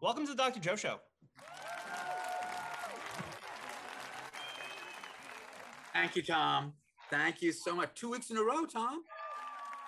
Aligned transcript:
welcome 0.00 0.24
to 0.26 0.32
the 0.32 0.36
Dr. 0.36 0.60
Joe 0.60 0.76
Show. 0.76 1.00
Thank 5.92 6.16
you, 6.16 6.22
Tom. 6.22 6.74
Thank 7.10 7.42
you 7.42 7.52
so 7.52 7.74
much. 7.74 7.94
Two 7.94 8.10
weeks 8.10 8.30
in 8.30 8.36
a 8.36 8.42
row, 8.42 8.64
Tom. 8.66 9.02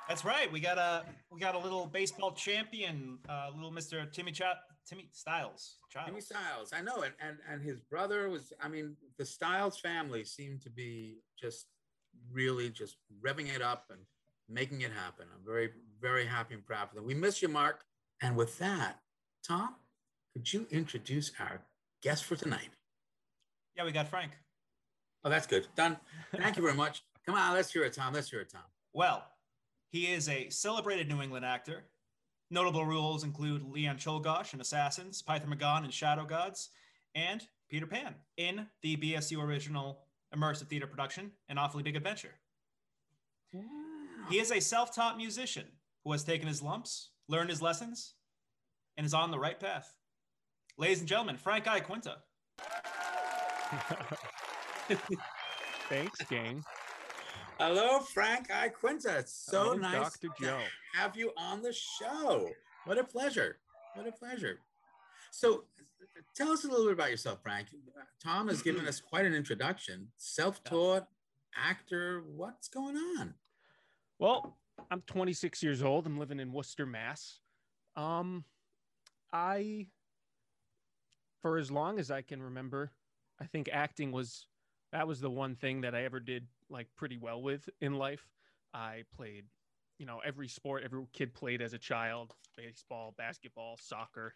That's 0.08 0.24
right. 0.24 0.50
We 0.50 0.58
got 0.58 0.76
a 0.76 1.04
we 1.30 1.38
got 1.38 1.54
a 1.54 1.58
little 1.58 1.86
baseball 1.86 2.32
champion, 2.32 3.18
uh, 3.28 3.50
little 3.54 3.70
Mister 3.70 4.04
Timmy 4.06 4.32
Ch- 4.32 4.42
Timmy 4.88 5.08
Stiles. 5.12 5.76
Child. 5.88 6.06
Timmy 6.08 6.20
Stiles. 6.20 6.72
I 6.72 6.80
know 6.80 7.02
it. 7.02 7.12
And 7.24 7.36
and 7.48 7.62
his 7.62 7.78
brother 7.78 8.28
was. 8.28 8.52
I 8.60 8.68
mean, 8.68 8.96
the 9.18 9.24
Stiles 9.24 9.78
family 9.78 10.24
seemed 10.24 10.62
to 10.62 10.70
be 10.70 11.18
just 11.40 11.66
really 12.32 12.70
just 12.70 12.96
revving 13.24 13.54
it 13.54 13.62
up 13.62 13.84
and 13.90 14.00
making 14.48 14.80
it 14.80 14.90
happen. 14.90 15.26
I'm 15.32 15.44
very 15.44 15.70
very 16.00 16.26
happy 16.26 16.54
and 16.54 16.66
proud 16.66 16.88
for 16.88 16.96
them. 16.96 17.04
We 17.06 17.14
miss 17.14 17.40
you, 17.40 17.48
Mark. 17.48 17.84
And 18.20 18.36
with 18.36 18.58
that, 18.58 18.98
Tom, 19.46 19.76
could 20.32 20.52
you 20.52 20.66
introduce 20.70 21.32
our 21.40 21.60
guest 22.02 22.24
for 22.24 22.36
tonight? 22.36 22.70
Yeah, 23.76 23.84
we 23.84 23.92
got 23.92 24.08
Frank. 24.08 24.32
Oh, 25.24 25.30
that's 25.30 25.46
good. 25.46 25.66
Done. 25.76 25.96
Thank 26.36 26.56
you 26.56 26.62
very 26.62 26.74
much. 26.74 27.02
Come 27.26 27.34
on, 27.34 27.54
let's 27.54 27.72
hear 27.72 27.84
it, 27.84 27.92
Tom. 27.92 28.14
Let's 28.14 28.30
hear 28.30 28.40
it, 28.40 28.50
Tom. 28.50 28.62
Well, 28.92 29.24
he 29.90 30.12
is 30.12 30.28
a 30.28 30.48
celebrated 30.48 31.08
New 31.08 31.20
England 31.20 31.44
actor. 31.44 31.84
Notable 32.50 32.84
roles 32.84 33.22
include 33.22 33.70
Leon 33.70 33.96
Czolgosz 33.96 34.54
in 34.54 34.60
Assassins, 34.60 35.22
Python 35.22 35.54
McGon 35.54 35.84
in 35.84 35.90
Shadow 35.90 36.24
Gods, 36.24 36.70
and 37.14 37.46
Peter 37.68 37.86
Pan 37.86 38.14
in 38.36 38.66
the 38.82 38.96
BSU 38.96 39.42
original 39.42 40.00
immersive 40.34 40.66
theater 40.68 40.86
production, 40.86 41.30
An 41.48 41.58
Awfully 41.58 41.82
Big 41.82 41.96
Adventure. 41.96 42.34
Wow. 43.52 43.62
He 44.28 44.38
is 44.38 44.50
a 44.50 44.60
self 44.60 44.94
taught 44.94 45.16
musician 45.16 45.66
who 46.04 46.12
has 46.12 46.24
taken 46.24 46.48
his 46.48 46.62
lumps, 46.62 47.10
learned 47.28 47.50
his 47.50 47.62
lessons, 47.62 48.14
and 48.96 49.06
is 49.06 49.14
on 49.14 49.30
the 49.30 49.38
right 49.38 49.58
path. 49.58 49.94
Ladies 50.80 51.00
and 51.00 51.08
gentlemen, 51.08 51.36
Frank 51.36 51.66
Iaquinta. 51.66 52.14
Thanks, 55.90 56.18
gang. 56.30 56.64
Hello, 57.58 57.98
Frank 57.98 58.48
Iaquinta. 58.48 59.18
It's 59.18 59.34
so 59.34 59.64
Hello, 59.64 59.74
nice 59.74 60.16
Dr. 60.16 60.28
to 60.28 60.30
Joe. 60.42 60.60
have 60.94 61.18
you 61.18 61.32
on 61.36 61.60
the 61.60 61.74
show. 61.74 62.48
What 62.86 62.96
a 62.96 63.04
pleasure. 63.04 63.58
What 63.94 64.08
a 64.08 64.12
pleasure. 64.12 64.60
So, 65.30 65.64
tell 66.34 66.50
us 66.50 66.64
a 66.64 66.68
little 66.68 66.86
bit 66.86 66.94
about 66.94 67.10
yourself, 67.10 67.42
Frank. 67.42 67.66
Tom 68.24 68.48
has 68.48 68.62
given 68.62 68.88
us 68.88 69.02
quite 69.02 69.26
an 69.26 69.34
introduction. 69.34 70.08
Self 70.16 70.64
taught 70.64 71.08
actor. 71.54 72.22
What's 72.34 72.68
going 72.68 72.96
on? 72.96 73.34
Well, 74.18 74.56
I'm 74.90 75.02
26 75.02 75.62
years 75.62 75.82
old. 75.82 76.06
I'm 76.06 76.18
living 76.18 76.40
in 76.40 76.52
Worcester, 76.52 76.86
Mass. 76.86 77.40
Um, 77.96 78.44
I, 79.30 79.86
for 81.40 81.58
as 81.58 81.70
long 81.70 81.98
as 81.98 82.10
I 82.10 82.22
can 82.22 82.42
remember, 82.42 82.92
I 83.40 83.46
think 83.46 83.68
acting 83.72 84.12
was 84.12 84.46
that 84.92 85.06
was 85.06 85.20
the 85.20 85.30
one 85.30 85.54
thing 85.54 85.82
that 85.82 85.94
I 85.94 86.04
ever 86.04 86.20
did 86.20 86.46
like 86.68 86.88
pretty 86.96 87.16
well 87.16 87.42
with 87.42 87.68
in 87.80 87.94
life. 87.94 88.28
I 88.74 89.04
played, 89.16 89.44
you 89.98 90.06
know, 90.06 90.20
every 90.24 90.48
sport 90.48 90.82
every 90.84 91.04
kid 91.12 91.34
played 91.34 91.62
as 91.62 91.72
a 91.72 91.78
child: 91.78 92.34
baseball, 92.56 93.14
basketball, 93.16 93.78
soccer, 93.80 94.34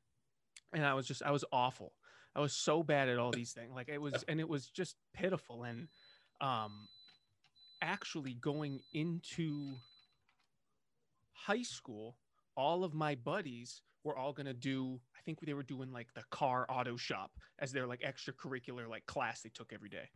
and 0.73 0.85
I 0.85 0.95
was 0.95 1.07
just 1.07 1.23
I 1.23 1.31
was 1.31 1.45
awful. 1.53 1.93
I 2.37 2.41
was 2.41 2.53
so 2.53 2.83
bad 2.83 3.09
at 3.09 3.19
all 3.19 3.31
these 3.31 3.53
things. 3.53 3.73
Like 3.75 3.89
it 3.89 4.01
was, 4.01 4.25
and 4.27 4.41
it 4.41 4.49
was 4.49 4.67
just 4.67 4.97
pitiful. 5.13 5.63
And 5.63 5.89
um, 6.41 6.89
actually 7.81 8.35
going 8.35 8.81
into 8.93 9.77
high 11.33 11.63
school, 11.63 12.17
all 12.57 12.83
of 12.83 12.93
my 12.93 13.15
buddies 13.15 13.83
were 14.05 14.17
all 14.17 14.33
going 14.33 14.47
to 14.47 14.55
do, 14.55 15.01
I 15.17 15.21
think 15.25 15.41
they 15.41 15.55
were 15.55 15.63
doing 15.63 15.93
like 15.93 16.13
the 16.15 16.23
car 16.31 16.67
auto 16.69 16.97
shop 16.97 17.33
as 17.59 17.73
their 17.73 17.87
like 17.87 18.03
extracurricular 18.03 18.89
like 18.89 19.07
class 19.07 19.43
they 19.43 19.51
took 19.51 19.73
every 19.73 19.89
day. 19.89 20.09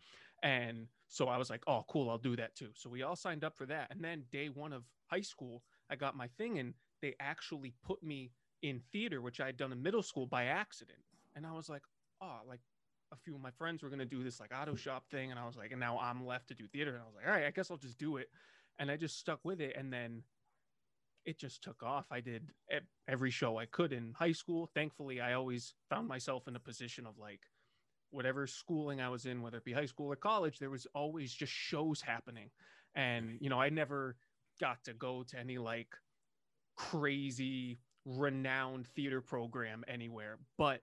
And 0.42 0.86
so 1.08 1.28
I 1.28 1.38
was 1.38 1.50
like, 1.50 1.62
oh, 1.66 1.84
cool, 1.88 2.10
I'll 2.10 2.18
do 2.18 2.36
that 2.36 2.54
too. 2.54 2.68
So 2.74 2.88
we 2.88 3.02
all 3.02 3.16
signed 3.16 3.42
up 3.42 3.56
for 3.56 3.66
that. 3.66 3.90
And 3.90 4.04
then 4.04 4.24
day 4.30 4.48
one 4.48 4.72
of 4.72 4.84
high 5.06 5.22
school, 5.22 5.62
I 5.90 5.96
got 5.96 6.16
my 6.16 6.28
thing 6.38 6.58
and 6.58 6.74
they 7.02 7.14
actually 7.18 7.74
put 7.84 8.02
me 8.02 8.30
in 8.62 8.80
theater, 8.92 9.20
which 9.22 9.40
I 9.40 9.46
had 9.46 9.56
done 9.56 9.72
in 9.72 9.82
middle 9.82 10.02
school 10.02 10.26
by 10.26 10.44
accident. 10.44 10.98
And 11.34 11.46
I 11.46 11.52
was 11.52 11.68
like, 11.68 11.82
oh, 12.20 12.38
like 12.46 12.60
a 13.12 13.16
few 13.16 13.34
of 13.34 13.40
my 13.40 13.50
friends 13.50 13.82
were 13.82 13.88
going 13.88 14.00
to 14.00 14.04
do 14.04 14.22
this 14.22 14.38
like 14.38 14.52
auto 14.54 14.74
shop 14.74 15.04
thing. 15.10 15.30
And 15.30 15.40
I 15.40 15.46
was 15.46 15.56
like, 15.56 15.70
and 15.70 15.80
now 15.80 15.98
I'm 15.98 16.26
left 16.26 16.48
to 16.48 16.54
do 16.54 16.66
theater. 16.68 16.92
And 16.92 17.00
I 17.00 17.06
was 17.06 17.14
like, 17.14 17.26
all 17.26 17.32
right, 17.32 17.46
I 17.46 17.50
guess 17.50 17.70
I'll 17.70 17.76
just 17.76 17.98
do 17.98 18.16
it. 18.18 18.28
And 18.78 18.90
I 18.90 18.96
just 18.96 19.18
stuck 19.18 19.40
with 19.44 19.60
it. 19.60 19.74
And 19.76 19.92
then 19.92 20.22
it 21.28 21.38
just 21.38 21.62
took 21.62 21.82
off. 21.82 22.06
I 22.10 22.20
did 22.20 22.50
every 23.06 23.30
show 23.30 23.58
I 23.58 23.66
could 23.66 23.92
in 23.92 24.14
high 24.16 24.32
school. 24.32 24.70
Thankfully, 24.74 25.20
I 25.20 25.34
always 25.34 25.74
found 25.90 26.08
myself 26.08 26.48
in 26.48 26.56
a 26.56 26.60
position 26.60 27.06
of 27.06 27.18
like, 27.18 27.40
whatever 28.10 28.46
schooling 28.46 29.02
I 29.02 29.10
was 29.10 29.26
in, 29.26 29.42
whether 29.42 29.58
it 29.58 29.64
be 29.64 29.74
high 29.74 29.84
school 29.84 30.10
or 30.10 30.16
college, 30.16 30.58
there 30.58 30.70
was 30.70 30.86
always 30.94 31.32
just 31.32 31.52
shows 31.52 32.00
happening. 32.00 32.50
And, 32.94 33.36
you 33.40 33.50
know, 33.50 33.60
I 33.60 33.68
never 33.68 34.16
got 34.58 34.82
to 34.84 34.94
go 34.94 35.22
to 35.28 35.38
any 35.38 35.58
like 35.58 35.88
crazy 36.76 37.80
renowned 38.06 38.86
theater 38.86 39.20
program 39.20 39.84
anywhere. 39.86 40.38
But 40.56 40.80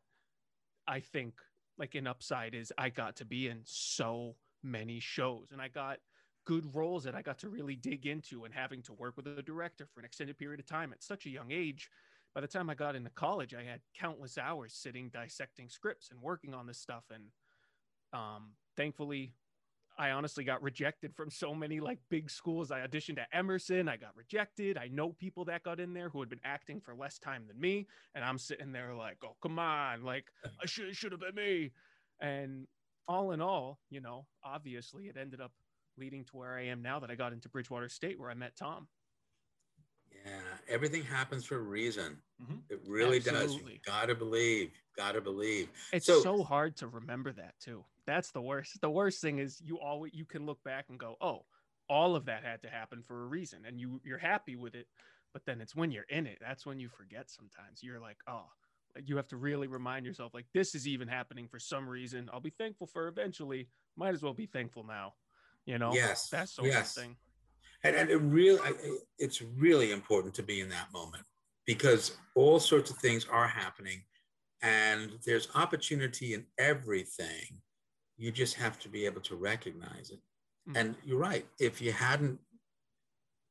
I 0.88 1.00
think 1.00 1.34
like 1.80 1.96
an 1.96 2.06
upside 2.06 2.54
is 2.54 2.72
I 2.78 2.90
got 2.90 3.16
to 3.18 3.26
be 3.26 3.48
in 3.48 3.62
so 3.64 4.36
many 4.62 5.00
shows 5.00 5.50
and 5.52 5.60
I 5.60 5.68
got 5.68 5.98
good 6.46 6.74
roles 6.76 7.04
that 7.04 7.16
I 7.16 7.22
got 7.22 7.40
to 7.40 7.50
really 7.50 7.76
dig 7.76 8.06
into 8.06 8.46
and 8.46 8.54
having 8.54 8.82
to 8.84 8.94
work 8.94 9.18
with 9.18 9.28
a 9.28 9.42
director 9.42 9.86
for 9.86 10.00
an 10.00 10.06
extended 10.06 10.38
period 10.38 10.60
of 10.60 10.66
time 10.66 10.94
at 10.94 11.04
such 11.04 11.26
a 11.26 11.30
young 11.30 11.52
age. 11.52 11.90
By 12.34 12.42
the 12.42 12.48
time 12.48 12.70
I 12.70 12.76
got 12.76 12.96
into 12.96 13.10
college, 13.10 13.54
I 13.54 13.64
had 13.64 13.82
countless 13.98 14.38
hours 14.38 14.74
sitting 14.74 15.10
dissecting 15.10 15.70
scripts 15.70 16.12
and 16.12 16.22
working 16.22 16.54
on 16.54 16.68
this 16.68 16.78
stuff. 16.78 17.06
And 17.12 17.26
um, 18.14 18.52
thankfully, 18.78 19.34
I 19.98 20.12
honestly 20.12 20.44
got 20.44 20.62
rejected 20.62 21.16
from 21.16 21.32
so 21.32 21.56
many 21.56 21.80
like 21.80 22.00
big 22.10 22.30
schools. 22.30 22.72
I 22.72 22.86
auditioned 22.86 23.18
at 23.18 23.30
Emerson, 23.32 23.88
I 23.88 23.96
got 23.98 24.16
rejected. 24.16 24.78
I 24.78 24.90
know 24.90 25.14
people 25.14 25.46
that 25.46 25.64
got 25.64 25.80
in 25.80 25.94
there 25.94 26.10
who 26.10 26.20
had 26.20 26.30
been 26.30 26.42
acting 26.44 26.82
for 26.82 26.94
less 26.94 27.18
time 27.18 27.46
than 27.48 27.60
me, 27.60 27.88
and 28.14 28.24
I'm 28.24 28.38
sitting 28.38 28.74
there 28.74 28.94
like, 28.94 29.18
"Oh, 29.24 29.38
come 29.42 29.58
on, 29.58 30.04
like 30.04 30.26
I 30.62 30.66
should 30.66 30.96
should 30.96 31.14
have 31.14 31.22
been 31.22 31.36
me." 31.36 31.72
And 32.20 32.68
all 33.08 33.32
in 33.32 33.42
all, 33.42 33.80
you 33.90 34.02
know, 34.02 34.26
obviously 34.44 35.08
it 35.08 35.16
ended 35.18 35.40
up 35.40 35.54
leading 35.98 36.26
to 36.26 36.38
where 36.38 36.56
I 36.56 36.64
am 36.66 36.82
now 36.82 37.00
that 37.00 37.12
I 37.12 37.16
got 37.16 37.34
into 37.34 37.50
Bridgewater 37.50 37.90
State 37.90 38.20
where 38.20 38.30
I 38.30 38.34
met 38.34 38.56
Tom. 38.56 38.88
Yeah, 40.26 40.58
everything 40.68 41.04
happens 41.04 41.46
for 41.46 41.58
a 41.58 41.62
reason. 41.62 42.22
Mhm. 42.42 42.64
It 42.70 42.82
really 42.88 43.20
does. 43.20 43.56
You 43.56 43.80
gotta 43.86 44.16
believe. 44.16 44.72
Gotta 44.96 45.22
believe. 45.22 45.70
It's 45.92 46.08
So- 46.08 46.22
so, 46.22 46.44
hard 46.44 46.78
to 46.78 46.88
remember 46.88 47.32
that 47.34 47.60
too. 47.60 47.86
That's 48.06 48.32
the 48.32 48.42
worst. 48.42 48.82
The 48.82 48.90
worst 48.90 49.22
thing 49.22 49.40
is 49.40 49.62
you 49.62 49.80
always 49.80 50.14
you 50.14 50.26
can 50.26 50.46
look 50.46 50.64
back 50.64 50.90
and 50.90 51.00
go, 51.00 51.16
"Oh, 51.22 51.48
all 51.88 52.16
of 52.16 52.26
that 52.26 52.44
had 52.44 52.62
to 52.64 52.70
happen 52.70 53.04
for 53.04 53.24
a 53.24 53.28
reason," 53.28 53.66
and 53.66 53.80
you 53.80 54.02
you're 54.04 54.18
happy 54.18 54.56
with 54.56 54.76
it. 54.76 54.90
But 55.34 55.46
then 55.46 55.62
it's 55.62 55.76
when 55.76 55.92
you're 55.92 56.04
in 56.06 56.28
it 56.28 56.40
that's 56.40 56.66
when 56.66 56.80
you 56.80 56.90
forget. 56.90 57.30
Sometimes 57.30 57.84
you're 57.84 58.00
like, 58.00 58.22
"Oh." 58.28 58.52
like, 58.96 59.10
You 59.10 59.18
have 59.18 59.28
to 59.28 59.38
really 59.38 59.68
remind 59.68 60.06
yourself, 60.06 60.34
like 60.34 60.48
this 60.54 60.74
is 60.74 60.88
even 60.88 61.08
happening 61.10 61.50
for 61.50 61.60
some 61.60 61.88
reason. 61.90 62.30
I'll 62.32 62.40
be 62.40 62.50
thankful 62.50 62.88
for 62.88 63.08
eventually. 63.10 63.70
Might 63.98 64.14
as 64.14 64.24
well 64.24 64.34
be 64.34 64.46
thankful 64.46 64.86
now. 64.86 65.18
You 65.66 65.80
know, 65.80 65.94
Yes, 65.94 66.30
that's 66.30 66.56
the 66.56 66.64
worst 66.64 66.74
yes. 66.74 66.94
thing. 66.94 67.16
And, 67.84 67.96
and 67.96 68.10
it 68.10 68.18
really, 68.18 68.60
it's 69.20 69.42
really 69.42 69.92
important 69.92 70.34
to 70.36 70.44
be 70.44 70.60
in 70.62 70.70
that 70.70 70.92
moment 70.94 71.24
because 71.66 72.18
all 72.36 72.60
sorts 72.60 72.90
of 72.92 72.98
things 72.98 73.26
are 73.32 73.48
happening 73.48 74.04
and 74.62 75.12
there's 75.26 75.50
opportunity 75.56 76.34
in 76.34 76.46
everything. 76.58 77.62
You 78.18 78.32
just 78.32 78.56
have 78.56 78.80
to 78.80 78.90
be 78.90 79.06
able 79.06 79.22
to 79.22 79.36
recognize 79.36 80.10
it. 80.12 80.20
Mhm. 80.70 80.78
And 80.80 80.96
you're 81.04 81.20
right. 81.20 81.46
If 81.60 81.82
you 81.82 81.92
hadn't 81.92 82.40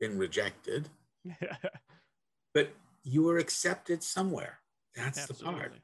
been 0.01 0.19
rejected, 0.19 0.89
but 2.55 2.71
you 3.05 3.23
were 3.23 3.39
accepted 3.39 4.03
somewhere, 4.03 4.59
that's 4.97 5.27
the 5.27 5.35
part. 5.35 5.75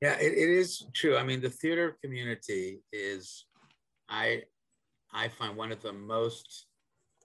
Yeah, 0.00 0.14
it, 0.18 0.32
it 0.32 0.50
is 0.50 0.84
true. 0.92 1.16
I 1.16 1.22
mean, 1.22 1.40
the 1.40 1.48
theater 1.50 1.96
community 2.02 2.82
is, 2.92 3.46
I, 4.08 4.42
I 5.12 5.28
find 5.28 5.56
one 5.56 5.72
of 5.72 5.82
the 5.82 5.92
most 5.92 6.66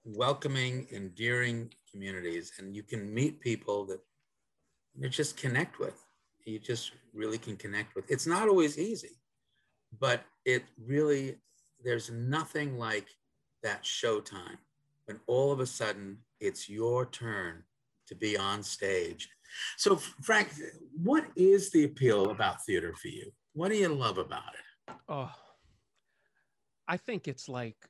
welcoming, 0.04 0.88
endearing 0.92 1.74
communities, 1.92 2.54
and 2.58 2.76
you 2.76 2.84
can 2.84 3.14
meet 3.14 3.40
people 3.40 3.86
that 3.86 4.00
you 4.96 5.10
just 5.10 5.38
connect 5.38 5.80
with. 5.80 6.04
you 6.46 6.60
just 6.60 6.92
really 7.14 7.38
can 7.38 7.58
connect 7.58 7.94
with. 7.96 8.10
It's 8.10 8.26
not 8.26 8.48
always 8.48 8.78
easy, 8.78 9.20
but 10.00 10.24
it 10.46 10.64
really, 10.78 11.36
there's 11.84 12.10
nothing 12.10 12.78
like 12.78 13.08
that 13.64 13.84
showtime 13.84 14.58
when 15.06 15.20
all 15.28 15.52
of 15.52 15.60
a 15.60 15.66
sudden 15.66 16.20
it's 16.40 16.70
your 16.70 17.06
turn 17.06 17.64
to 18.08 18.16
be 18.16 18.38
on 18.38 18.64
stage. 18.64 19.30
So, 19.78 19.98
Frank, 20.22 20.50
what 21.04 21.26
is 21.36 21.72
the 21.72 21.84
appeal 21.84 22.32
about 22.32 22.64
theater 22.66 22.94
for 22.94 23.10
you? 23.10 23.32
What 23.54 23.70
do 23.70 23.78
you 23.78 23.90
love 23.90 24.18
about 24.18 24.54
it? 24.54 24.96
Oh, 25.10 25.32
I 26.88 26.98
think 26.98 27.28
it's 27.28 27.50
like 27.50 27.90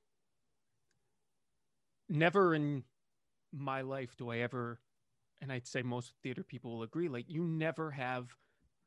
never 2.10 2.56
in 2.56 2.84
my 3.54 3.82
life 3.82 4.16
do 4.18 4.30
I 4.30 4.38
ever, 4.38 4.80
and 5.42 5.52
I'd 5.52 5.68
say 5.68 5.82
most 5.82 6.14
theater 6.24 6.44
people 6.44 6.78
will 6.78 6.84
agree, 6.84 7.10
like 7.10 7.26
you 7.28 7.44
never 7.44 7.92
have 7.92 8.36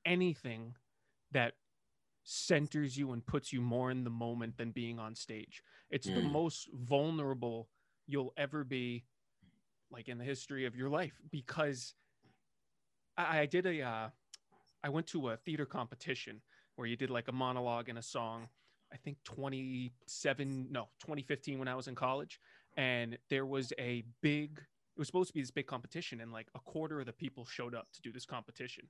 anything 0.05 0.75
that 1.33 1.55
centers 2.25 2.97
you 2.97 3.12
and 3.12 3.25
puts 3.25 3.53
you 3.53 3.61
more 3.61 3.91
in 3.91 4.05
the 4.05 4.11
moment 4.11 4.57
than 4.57 4.73
being 4.73 4.99
on 4.99 5.15
stage. 5.15 5.62
It's 5.91 6.07
mm. 6.07 6.17
the 6.17 6.23
most 6.23 6.69
vulnerable 6.75 7.69
you'll 8.06 8.33
ever 8.37 8.65
be, 8.65 9.05
like 9.91 10.09
in 10.09 10.19
the 10.19 10.25
history 10.25 10.67
of 10.67 10.77
your 10.77 10.89
life, 10.89 11.21
because 11.31 11.95
I, 13.17 13.41
I 13.41 13.47
did 13.47 13.67
a, 13.67 13.83
uh, 13.83 14.09
I 14.83 14.89
went 14.89 15.06
to 15.09 15.31
a 15.31 15.37
theater 15.37 15.67
competition 15.67 16.41
where 16.77 16.87
you 16.87 16.97
did 16.97 17.11
like 17.11 17.29
a 17.29 17.33
monologue 17.33 17.89
and 17.89 17.99
a 17.99 18.03
song. 18.03 18.49
I 18.93 18.97
think 18.97 19.19
27, 19.25 20.69
no, 20.71 20.89
2015 21.01 21.59
when 21.59 21.69
I 21.69 21.75
was 21.75 21.89
in 21.89 21.95
college. 21.95 22.41
And 22.77 23.19
there 23.29 23.47
was 23.47 23.73
a 23.79 24.05
big, 24.21 24.59
it 24.59 24.99
was 24.99 25.07
supposed 25.07 25.29
to 25.29 25.35
be 25.35 25.41
this 25.41 25.51
big 25.51 25.67
competition, 25.67 26.21
and 26.21 26.33
like 26.33 26.49
a 26.55 26.61
quarter 26.61 27.01
of 27.01 27.07
the 27.07 27.13
people 27.13 27.45
showed 27.45 27.75
up 27.75 27.89
to 27.93 28.03
do 28.03 28.13
this 28.13 28.27
competition. 28.27 28.85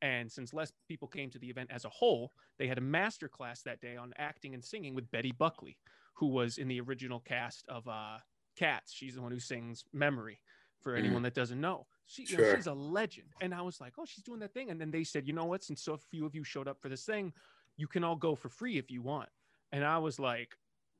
And 0.00 0.30
since 0.30 0.54
less 0.54 0.72
people 0.86 1.08
came 1.08 1.30
to 1.30 1.38
the 1.38 1.48
event 1.48 1.70
as 1.72 1.84
a 1.84 1.88
whole, 1.88 2.32
they 2.58 2.68
had 2.68 2.78
a 2.78 2.82
master 2.82 3.28
class 3.28 3.62
that 3.62 3.80
day 3.80 3.96
on 3.96 4.12
acting 4.16 4.54
and 4.54 4.64
singing 4.64 4.94
with 4.94 5.10
Betty 5.10 5.32
Buckley, 5.32 5.76
who 6.14 6.28
was 6.28 6.58
in 6.58 6.68
the 6.68 6.80
original 6.80 7.20
cast 7.20 7.64
of 7.68 7.86
uh, 7.88 8.18
Cats. 8.56 8.92
She's 8.92 9.16
the 9.16 9.22
one 9.22 9.32
who 9.32 9.40
sings 9.40 9.84
Memory 9.92 10.40
for 10.80 10.94
mm. 10.94 10.98
anyone 10.98 11.22
that 11.22 11.34
doesn't 11.34 11.60
know. 11.60 11.86
She, 12.06 12.24
sure. 12.24 12.40
you 12.40 12.46
know, 12.46 12.56
she's 12.56 12.66
a 12.66 12.72
legend. 12.72 13.28
And 13.40 13.54
I 13.54 13.62
was 13.62 13.80
like, 13.80 13.94
oh, 13.98 14.04
she's 14.06 14.24
doing 14.24 14.40
that 14.40 14.54
thing. 14.54 14.70
And 14.70 14.80
then 14.80 14.90
they 14.90 15.04
said, 15.04 15.26
you 15.26 15.32
know 15.32 15.44
what? 15.44 15.62
Since 15.62 15.82
so 15.82 15.96
few 15.96 16.24
of 16.26 16.34
you 16.34 16.44
showed 16.44 16.68
up 16.68 16.80
for 16.80 16.88
this 16.88 17.04
thing, 17.04 17.32
you 17.76 17.86
can 17.86 18.04
all 18.04 18.16
go 18.16 18.34
for 18.34 18.48
free 18.48 18.78
if 18.78 18.90
you 18.90 19.02
want. 19.02 19.28
And 19.72 19.84
I 19.84 19.98
was 19.98 20.18
like, 20.18 20.56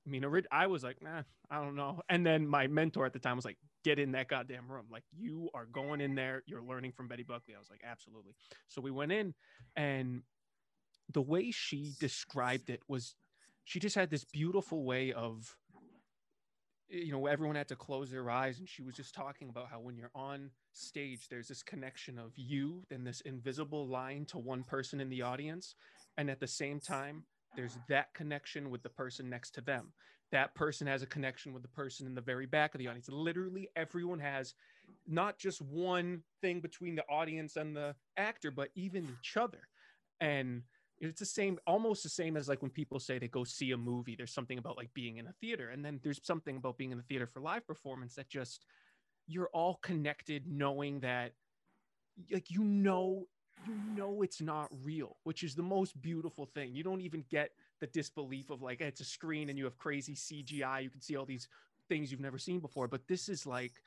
I 0.06 0.10
mean, 0.10 0.24
I 0.50 0.66
was 0.66 0.82
like, 0.82 1.02
nah, 1.02 1.22
I 1.50 1.62
don't 1.62 1.76
know. 1.76 2.00
And 2.08 2.24
then 2.24 2.46
my 2.46 2.66
mentor 2.66 3.04
at 3.04 3.12
the 3.12 3.18
time 3.18 3.36
was 3.36 3.44
like, 3.44 3.58
get 3.84 3.98
in 3.98 4.12
that 4.12 4.28
goddamn 4.28 4.70
room. 4.70 4.86
Like, 4.90 5.04
you 5.12 5.50
are 5.54 5.66
going 5.66 6.00
in 6.00 6.14
there. 6.14 6.42
You're 6.46 6.62
learning 6.62 6.92
from 6.92 7.08
Betty 7.08 7.24
Buckley. 7.24 7.54
I 7.54 7.58
was 7.58 7.70
like, 7.70 7.82
absolutely. 7.84 8.32
So 8.68 8.80
we 8.80 8.90
went 8.90 9.12
in, 9.12 9.34
and 9.76 10.22
the 11.12 11.22
way 11.22 11.50
she 11.50 11.92
described 12.00 12.70
it 12.70 12.80
was 12.88 13.14
she 13.64 13.80
just 13.80 13.96
had 13.96 14.10
this 14.10 14.24
beautiful 14.24 14.84
way 14.84 15.12
of, 15.12 15.56
you 16.88 17.12
know, 17.12 17.26
everyone 17.26 17.56
had 17.56 17.68
to 17.68 17.76
close 17.76 18.10
their 18.10 18.30
eyes. 18.30 18.58
And 18.58 18.68
she 18.68 18.82
was 18.82 18.94
just 18.94 19.14
talking 19.14 19.50
about 19.50 19.68
how 19.70 19.80
when 19.80 19.96
you're 19.96 20.10
on 20.14 20.50
stage, 20.72 21.28
there's 21.28 21.48
this 21.48 21.62
connection 21.62 22.18
of 22.18 22.32
you 22.36 22.84
and 22.90 23.06
this 23.06 23.20
invisible 23.22 23.86
line 23.86 24.24
to 24.26 24.38
one 24.38 24.62
person 24.64 25.00
in 25.00 25.10
the 25.10 25.20
audience. 25.20 25.74
And 26.16 26.30
at 26.30 26.40
the 26.40 26.46
same 26.46 26.80
time, 26.80 27.24
there's 27.56 27.78
that 27.88 28.12
connection 28.14 28.70
with 28.70 28.82
the 28.82 28.88
person 28.88 29.28
next 29.28 29.54
to 29.54 29.60
them. 29.60 29.92
That 30.30 30.54
person 30.54 30.86
has 30.86 31.02
a 31.02 31.06
connection 31.06 31.52
with 31.52 31.62
the 31.62 31.68
person 31.68 32.06
in 32.06 32.14
the 32.14 32.20
very 32.20 32.46
back 32.46 32.74
of 32.74 32.78
the 32.78 32.88
audience. 32.88 33.08
Literally, 33.08 33.68
everyone 33.76 34.18
has 34.20 34.54
not 35.06 35.38
just 35.38 35.62
one 35.62 36.22
thing 36.42 36.60
between 36.60 36.94
the 36.94 37.06
audience 37.08 37.56
and 37.56 37.74
the 37.74 37.94
actor, 38.16 38.50
but 38.50 38.68
even 38.74 39.08
each 39.20 39.36
other. 39.36 39.68
And 40.20 40.62
it's 41.00 41.20
the 41.20 41.26
same, 41.26 41.58
almost 41.66 42.02
the 42.02 42.08
same 42.08 42.36
as 42.36 42.48
like 42.48 42.60
when 42.60 42.70
people 42.70 43.00
say 43.00 43.18
they 43.18 43.28
go 43.28 43.44
see 43.44 43.70
a 43.70 43.76
movie. 43.76 44.14
There's 44.16 44.34
something 44.34 44.58
about 44.58 44.76
like 44.76 44.92
being 44.94 45.16
in 45.16 45.26
a 45.26 45.34
theater, 45.40 45.70
and 45.70 45.84
then 45.84 46.00
there's 46.02 46.20
something 46.24 46.56
about 46.56 46.76
being 46.76 46.90
in 46.90 46.98
the 46.98 47.04
theater 47.04 47.26
for 47.26 47.40
live 47.40 47.66
performance 47.66 48.14
that 48.16 48.28
just 48.28 48.66
you're 49.26 49.50
all 49.52 49.78
connected, 49.82 50.44
knowing 50.46 51.00
that 51.00 51.32
like 52.32 52.50
you 52.50 52.64
know 52.64 53.26
you 53.64 53.78
know 53.78 54.22
it's 54.22 54.40
not 54.40 54.68
real, 54.82 55.16
which 55.24 55.42
is 55.42 55.54
the 55.54 55.62
most 55.62 56.00
beautiful 56.00 56.46
thing. 56.46 56.74
You 56.74 56.82
don't 56.82 57.00
even 57.00 57.24
get 57.30 57.50
the 57.80 57.86
disbelief 57.86 58.50
of 58.50 58.62
like 58.62 58.80
it's 58.80 59.00
a 59.00 59.04
screen 59.04 59.48
and 59.48 59.58
you 59.58 59.64
have 59.64 59.78
crazy 59.78 60.14
CGI. 60.14 60.82
You 60.82 60.90
can 60.90 61.00
see 61.00 61.16
all 61.16 61.26
these 61.26 61.48
things 61.88 62.10
you've 62.10 62.20
never 62.20 62.38
seen 62.38 62.60
before, 62.60 62.88
but 62.88 63.06
this 63.08 63.28
is 63.28 63.46
like 63.46 63.82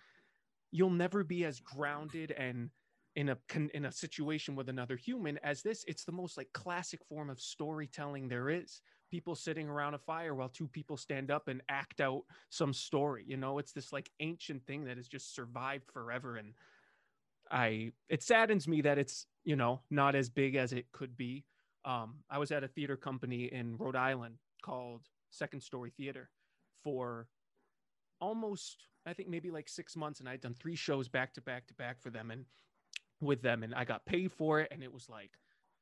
you'll 0.71 0.89
never 0.89 1.23
be 1.23 1.45
as 1.45 1.59
grounded 1.59 2.31
and 2.31 2.69
in 3.15 3.29
a 3.29 3.37
in 3.73 3.85
a 3.85 3.91
situation 3.91 4.55
with 4.55 4.69
another 4.69 4.95
human 4.95 5.37
as 5.43 5.61
this. 5.61 5.83
It's 5.87 6.05
the 6.05 6.11
most 6.13 6.37
like 6.37 6.51
classic 6.53 7.03
form 7.05 7.29
of 7.29 7.39
storytelling 7.41 8.27
there 8.29 8.49
is. 8.49 8.81
People 9.09 9.35
sitting 9.35 9.67
around 9.67 9.93
a 9.93 9.99
fire 9.99 10.33
while 10.33 10.47
two 10.47 10.69
people 10.69 10.95
stand 10.95 11.29
up 11.29 11.49
and 11.49 11.61
act 11.67 11.99
out 11.99 12.21
some 12.49 12.73
story. 12.73 13.25
You 13.27 13.35
know, 13.35 13.57
it's 13.59 13.73
this 13.73 13.91
like 13.91 14.09
ancient 14.21 14.65
thing 14.65 14.85
that 14.85 14.95
has 14.95 15.09
just 15.09 15.35
survived 15.35 15.91
forever 15.91 16.37
and 16.37 16.53
I 17.51 17.91
it 18.09 18.23
saddens 18.23 18.67
me 18.67 18.81
that 18.81 18.97
it's 18.97 19.25
you 19.43 19.55
know 19.55 19.81
not 19.89 20.15
as 20.15 20.29
big 20.29 20.55
as 20.55 20.73
it 20.73 20.85
could 20.91 21.17
be. 21.17 21.45
Um, 21.83 22.15
I 22.29 22.37
was 22.37 22.51
at 22.51 22.63
a 22.63 22.67
theater 22.67 22.95
company 22.95 23.45
in 23.51 23.75
Rhode 23.77 23.95
Island 23.95 24.35
called 24.63 25.01
Second 25.31 25.61
Story 25.61 25.91
Theater 25.97 26.29
for 26.83 27.27
almost 28.19 28.87
I 29.05 29.13
think 29.13 29.29
maybe 29.29 29.51
like 29.51 29.67
six 29.67 29.95
months, 29.95 30.19
and 30.19 30.29
I'd 30.29 30.41
done 30.41 30.53
three 30.53 30.75
shows 30.75 31.07
back 31.07 31.33
to 31.33 31.41
back 31.41 31.67
to 31.67 31.73
back 31.73 32.01
for 32.01 32.11
them 32.11 32.31
and 32.31 32.45
with 33.19 33.41
them, 33.41 33.63
and 33.63 33.73
I 33.75 33.83
got 33.83 34.05
paid 34.05 34.31
for 34.31 34.59
it, 34.61 34.69
and 34.71 34.83
it 34.83 34.93
was 34.93 35.09
like 35.09 35.31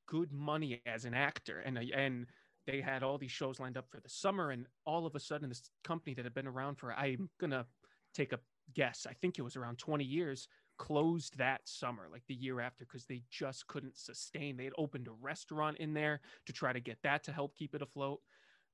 good 0.08 0.32
money 0.32 0.82
as 0.86 1.06
an 1.06 1.14
actor, 1.14 1.60
and 1.60 1.78
and 1.78 2.28
they 2.66 2.82
had 2.82 3.04
all 3.04 3.18
these 3.18 3.32
shows 3.32 3.60
lined 3.60 3.78
up 3.78 3.90
for 3.90 4.00
the 4.00 4.10
summer, 4.10 4.52
and 4.52 4.66
all 4.86 5.06
of 5.06 5.16
a 5.16 5.20
sudden, 5.20 5.50
this 5.50 5.70
company 5.84 6.14
that 6.16 6.26
had 6.26 6.34
been 6.34 6.48
around 6.48 6.76
for 6.76 6.94
I'm 6.94 7.30
gonna 7.40 7.66
take 8.14 8.34
a 8.34 8.40
guess, 8.74 9.06
I 9.10 9.14
think 9.14 9.38
it 9.38 9.42
was 9.44 9.56
around 9.56 9.80
20 9.80 10.04
years, 10.04 10.48
closed 10.80 11.38
that 11.38 11.62
summer, 11.68 12.08
like 12.12 12.24
the 12.28 12.34
year 12.34 12.60
after, 12.60 12.86
because 12.86 13.06
they 13.06 13.22
just 13.30 13.68
couldn't 13.68 13.98
sustain. 13.98 14.58
They 14.58 14.64
had 14.64 14.74
opened 14.80 15.08
a 15.08 15.12
restaurant 15.12 15.78
in 15.78 15.94
there 15.94 16.22
to 16.48 16.54
try 16.54 16.74
to 16.74 16.80
get 16.80 16.98
that 17.04 17.24
to 17.26 17.32
help 17.32 17.56
keep 17.56 17.76
it 17.76 17.84
afloat. 17.84 18.22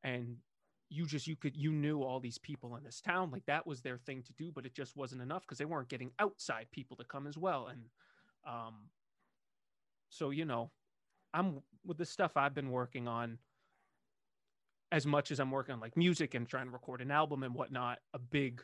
And 0.04 0.38
you 0.90 1.06
just 1.06 1.28
you 1.28 1.36
could 1.36 1.58
you 1.58 1.72
knew 1.72 2.04
all 2.04 2.20
these 2.20 2.38
people 2.38 2.76
in 2.76 2.84
this 2.84 3.02
town 3.02 3.32
like 3.32 3.46
that 3.48 3.66
was 3.66 3.82
their 3.82 3.98
thing 3.98 4.22
to 4.22 4.32
do 4.34 4.52
but 4.52 4.68
it 4.68 4.74
just 4.76 4.96
wasn't 4.96 5.20
enough 5.20 5.42
because 5.42 5.58
they 5.58 5.66
weren't 5.66 5.90
getting 5.90 6.12
outside 6.20 6.68
people 6.72 6.96
to 6.96 7.04
come 7.04 7.26
as 7.26 7.38
well 7.38 7.68
and 7.68 7.82
um 8.48 8.76
so 10.10 10.30
you 10.30 10.46
know 10.46 10.70
i'm 11.34 11.60
with 11.84 11.98
the 11.98 12.06
stuff 12.06 12.38
i've 12.38 12.54
been 12.54 12.70
working 12.70 13.08
on 13.08 13.40
as 14.92 15.08
much 15.08 15.32
as 15.32 15.40
i'm 15.40 15.50
working 15.50 15.74
on 15.74 15.80
like 15.80 15.98
music 15.98 16.36
and 16.36 16.48
trying 16.48 16.68
to 16.68 16.72
record 16.72 17.02
an 17.02 17.10
album 17.10 17.42
and 17.42 17.56
whatnot 17.56 17.98
a 18.14 18.20
big 18.20 18.62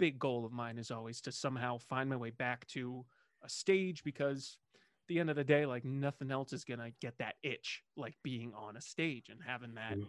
big 0.00 0.18
goal 0.18 0.46
of 0.46 0.50
mine 0.50 0.78
is 0.78 0.90
always 0.90 1.20
to 1.20 1.30
somehow 1.30 1.76
find 1.76 2.08
my 2.08 2.16
way 2.16 2.30
back 2.30 2.66
to 2.68 3.04
a 3.44 3.48
stage 3.50 4.02
because 4.02 4.56
at 4.74 5.08
the 5.08 5.20
end 5.20 5.28
of 5.28 5.36
the 5.36 5.44
day 5.44 5.66
like 5.66 5.84
nothing 5.84 6.30
else 6.30 6.54
is 6.54 6.64
going 6.64 6.80
to 6.80 6.90
get 7.02 7.18
that 7.18 7.34
itch 7.42 7.82
like 7.98 8.14
being 8.24 8.52
on 8.56 8.78
a 8.78 8.80
stage 8.80 9.28
and 9.28 9.38
having 9.46 9.74
that 9.74 9.92
mm-hmm. 9.92 10.08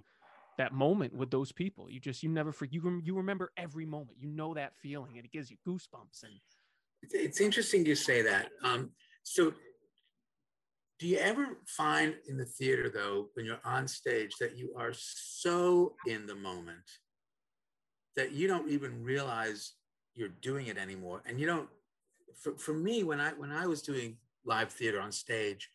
that 0.58 0.74
moment 0.74 1.14
with 1.14 1.30
those 1.30 1.52
people. 1.52 1.90
You 1.90 2.00
just 2.00 2.24
you 2.24 2.30
never 2.30 2.54
forget 2.54 2.74
you, 2.74 3.02
you 3.04 3.18
remember 3.18 3.52
every 3.58 3.86
moment. 3.86 4.18
You 4.18 4.30
know 4.30 4.54
that 4.54 4.78
feeling 4.82 5.18
and 5.18 5.26
it 5.26 5.32
gives 5.32 5.52
you 5.52 5.58
goosebumps 5.68 6.24
and 6.24 6.34
it's 7.04 7.42
interesting 7.42 7.86
you 7.86 7.96
say 7.96 8.22
that. 8.22 8.48
Um 8.64 8.92
so 9.24 9.54
do 11.00 11.08
you 11.08 11.18
ever 11.18 11.58
find 11.68 12.16
in 12.30 12.38
the 12.38 12.46
theater 12.46 12.90
though 12.90 13.28
when 13.34 13.46
you're 13.46 13.60
on 13.66 13.90
stage 13.90 14.36
that 14.40 14.58
you 14.58 14.74
are 14.78 14.94
so 14.94 15.96
in 16.08 16.28
the 16.28 16.36
moment 16.36 16.80
that 18.16 18.32
you 18.32 18.48
don't 18.48 18.70
even 18.70 19.04
realize 19.04 19.74
you're 20.15 20.30
doing 20.41 20.68
it 20.68 20.77
anymore. 20.77 21.22
And 21.25 21.39
you 21.39 21.46
don't, 21.46 21.70
for, 22.36 22.53
for 22.58 22.74
me, 22.74 23.03
when 23.03 23.20
I, 23.20 23.30
when 23.32 23.51
I 23.51 23.68
was 23.68 23.82
doing 23.82 24.18
live 24.46 24.72
theater 24.72 25.00
on 25.00 25.12
stage, 25.12 25.70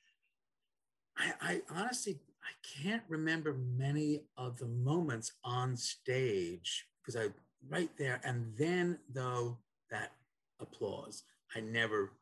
I, 1.16 1.32
I 1.40 1.62
honestly, 1.70 2.18
I 2.42 2.82
can't 2.82 3.02
remember 3.08 3.54
many 3.54 4.22
of 4.36 4.58
the 4.58 4.66
moments 4.66 5.32
on 5.44 5.76
stage 5.76 6.86
because 7.00 7.20
I 7.20 7.28
right 7.68 7.90
there. 7.98 8.20
And 8.24 8.52
then 8.56 8.98
though 9.12 9.58
that 9.90 10.12
applause, 10.60 11.24
I 11.54 11.60
never, 11.60 12.12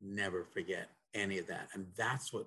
never 0.00 0.44
forget 0.44 0.88
any 1.14 1.38
of 1.38 1.46
that. 1.48 1.68
And 1.74 1.86
that's 1.96 2.32
what 2.32 2.46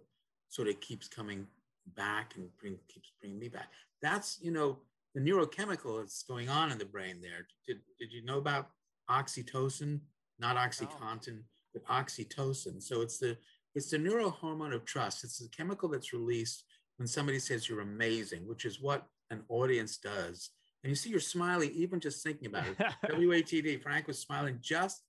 sort 0.49 0.67
of 0.67 0.79
keeps 0.81 1.07
coming 1.07 1.47
back 1.95 2.33
and 2.35 2.49
bring, 2.59 2.77
keeps 2.87 3.11
bringing 3.19 3.39
me 3.39 3.49
back. 3.49 3.67
That's, 4.01 4.39
you 4.41 4.51
know, 4.51 4.79
the 5.13 5.21
neurochemical 5.21 5.99
that's 5.99 6.23
going 6.23 6.49
on 6.49 6.71
in 6.71 6.77
the 6.77 6.85
brain 6.85 7.21
there. 7.21 7.47
Did, 7.67 7.79
did 7.99 8.11
you 8.11 8.23
know 8.23 8.37
about 8.37 8.69
oxytocin, 9.09 9.99
not 10.39 10.57
oh. 10.57 10.59
OxyContin, 10.59 11.41
but 11.73 11.85
oxytocin. 11.85 12.81
So 12.81 13.01
it's 13.01 13.17
the 13.17 13.37
it's 13.75 13.91
the 13.91 13.97
neurohormone 13.97 14.73
of 14.73 14.85
trust. 14.85 15.23
It's 15.23 15.37
the 15.37 15.49
chemical 15.49 15.89
that's 15.89 16.13
released 16.13 16.63
when 16.97 17.07
somebody 17.07 17.37
says 17.37 17.69
you're 17.69 17.81
amazing, 17.81 18.47
which 18.47 18.65
is 18.65 18.81
what 18.81 19.05
an 19.29 19.43
audience 19.49 19.97
does. 19.97 20.49
And 20.83 20.89
you 20.89 20.95
see 20.95 21.09
you're 21.09 21.19
smiling 21.19 21.71
even 21.73 21.99
just 21.99 22.23
thinking 22.23 22.47
about 22.47 22.65
it. 22.67 22.77
WATD, 23.11 23.81
Frank 23.81 24.07
was 24.07 24.19
smiling 24.19 24.57
just 24.61 25.03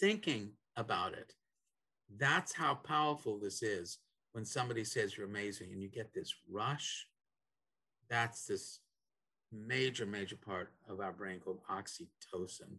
thinking 0.00 0.52
about 0.76 1.12
it. 1.12 1.32
That's 2.16 2.52
how 2.52 2.74
powerful 2.74 3.38
this 3.38 3.62
is 3.62 3.98
when 4.32 4.44
somebody 4.44 4.84
says 4.84 5.16
you're 5.16 5.26
amazing 5.26 5.72
and 5.72 5.82
you 5.82 5.88
get 5.88 6.12
this 6.14 6.34
rush, 6.50 7.06
that's 8.08 8.46
this 8.46 8.80
major, 9.52 10.06
major 10.06 10.36
part 10.36 10.72
of 10.88 11.00
our 11.00 11.12
brain 11.12 11.40
called 11.40 11.60
oxytocin. 11.70 12.76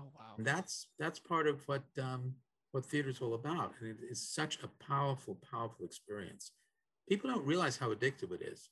Oh 0.00 0.10
wow. 0.14 0.34
That's 0.38 0.88
that's 0.98 1.18
part 1.18 1.46
of 1.46 1.66
what 1.66 1.84
um, 2.00 2.34
what 2.72 2.84
theater 2.86 3.08
is 3.08 3.20
all 3.20 3.34
about. 3.34 3.74
And 3.80 3.90
it 3.90 3.98
is 4.10 4.20
such 4.20 4.58
a 4.62 4.68
powerful, 4.84 5.38
powerful 5.50 5.84
experience. 5.84 6.52
People 7.08 7.30
don't 7.30 7.46
realize 7.46 7.76
how 7.76 7.92
addictive 7.92 8.32
it 8.32 8.42
is 8.42 8.70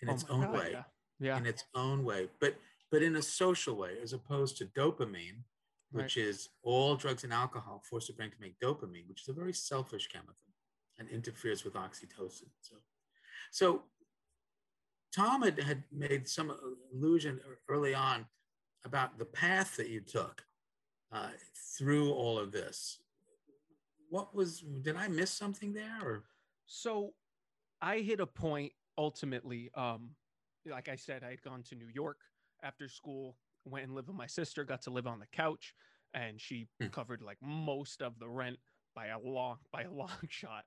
in 0.00 0.08
Oh 0.08 0.12
its 0.12 0.24
own 0.28 0.42
God, 0.42 0.54
way. 0.54 0.70
Yeah. 0.72 0.82
yeah. 1.20 1.36
In 1.38 1.46
its 1.46 1.64
own 1.74 2.04
way, 2.04 2.28
but 2.40 2.56
but 2.90 3.02
in 3.02 3.16
a 3.16 3.22
social 3.22 3.74
way, 3.74 3.96
as 4.02 4.12
opposed 4.12 4.58
to 4.58 4.66
dopamine, 4.66 5.44
which 5.92 6.16
is 6.16 6.48
all 6.62 6.94
drugs 6.94 7.24
and 7.24 7.32
alcohol 7.32 7.82
force 7.88 8.06
the 8.06 8.12
brain 8.12 8.30
to 8.30 8.36
make 8.40 8.58
dopamine, 8.60 9.08
which 9.08 9.22
is 9.22 9.28
a 9.28 9.32
very 9.32 9.52
selfish 9.52 10.08
chemical 10.08 10.34
and 10.98 11.08
interferes 11.08 11.64
with 11.64 11.74
oxytocin. 11.74 12.48
So, 12.60 12.76
so 13.50 13.82
Tom 15.14 15.42
had, 15.42 15.58
had 15.60 15.84
made 15.90 16.28
some 16.28 16.52
allusion 16.92 17.40
early 17.68 17.94
on 17.94 18.26
about 18.84 19.18
the 19.18 19.24
path 19.24 19.76
that 19.76 19.88
you 19.88 20.00
took 20.00 20.42
uh, 21.12 21.28
through 21.78 22.12
all 22.12 22.38
of 22.38 22.52
this. 22.52 23.00
What 24.08 24.34
was, 24.34 24.60
did 24.82 24.96
I 24.96 25.08
miss 25.08 25.30
something 25.30 25.72
there 25.72 25.98
or? 26.02 26.24
So 26.66 27.14
I 27.80 27.98
hit 27.98 28.20
a 28.20 28.26
point 28.26 28.72
ultimately. 28.98 29.70
Um, 29.74 30.10
like 30.70 30.88
I 30.88 30.96
said, 30.96 31.22
I 31.24 31.30
had 31.30 31.42
gone 31.42 31.62
to 31.64 31.74
New 31.74 31.88
York 31.92 32.18
after 32.62 32.88
school, 32.88 33.36
went 33.64 33.84
and 33.86 33.94
lived 33.94 34.08
with 34.08 34.16
my 34.16 34.26
sister, 34.26 34.64
got 34.64 34.82
to 34.82 34.90
live 34.90 35.06
on 35.06 35.18
the 35.18 35.26
couch, 35.32 35.74
and 36.14 36.40
she 36.40 36.68
Hmm. 36.80 36.88
covered 36.88 37.22
like 37.22 37.38
most 37.42 38.02
of 38.02 38.18
the 38.18 38.28
rent 38.28 38.58
by 38.94 39.06
a 39.08 39.18
long 39.18 39.56
by 39.72 39.82
a 39.82 39.90
long 39.90 40.10
shot, 40.28 40.64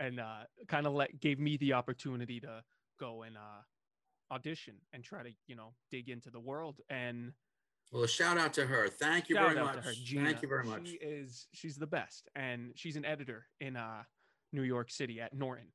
and 0.00 0.20
uh, 0.20 0.40
kind 0.66 0.86
of 0.86 0.92
let 0.92 1.20
gave 1.20 1.38
me 1.38 1.56
the 1.56 1.72
opportunity 1.72 2.40
to 2.40 2.62
go 3.00 3.22
and 3.22 3.36
uh, 3.36 3.62
audition 4.30 4.74
and 4.92 5.02
try 5.04 5.22
to 5.22 5.30
you 5.46 5.56
know 5.56 5.72
dig 5.90 6.08
into 6.08 6.30
the 6.30 6.40
world 6.40 6.80
and 6.90 7.32
Well, 7.90 8.04
a 8.04 8.08
shout 8.08 8.36
out 8.36 8.52
to 8.54 8.66
her. 8.66 8.88
Thank 8.88 9.28
you 9.28 9.36
shout 9.36 9.54
very 9.54 9.64
much. 9.64 9.76
to 9.76 9.80
her, 9.80 9.92
Gina. 10.04 10.24
Thank 10.26 10.42
you 10.42 10.48
very 10.48 10.64
much. 10.64 10.88
She 10.88 10.96
is 10.96 11.46
she's 11.52 11.76
the 11.76 11.86
best, 11.86 12.28
and 12.36 12.72
she's 12.74 12.96
an 12.96 13.04
editor 13.04 13.46
in 13.60 13.76
uh, 13.76 14.02
New 14.52 14.62
York 14.62 14.90
City 14.90 15.20
at 15.20 15.34
Norton. 15.34 15.68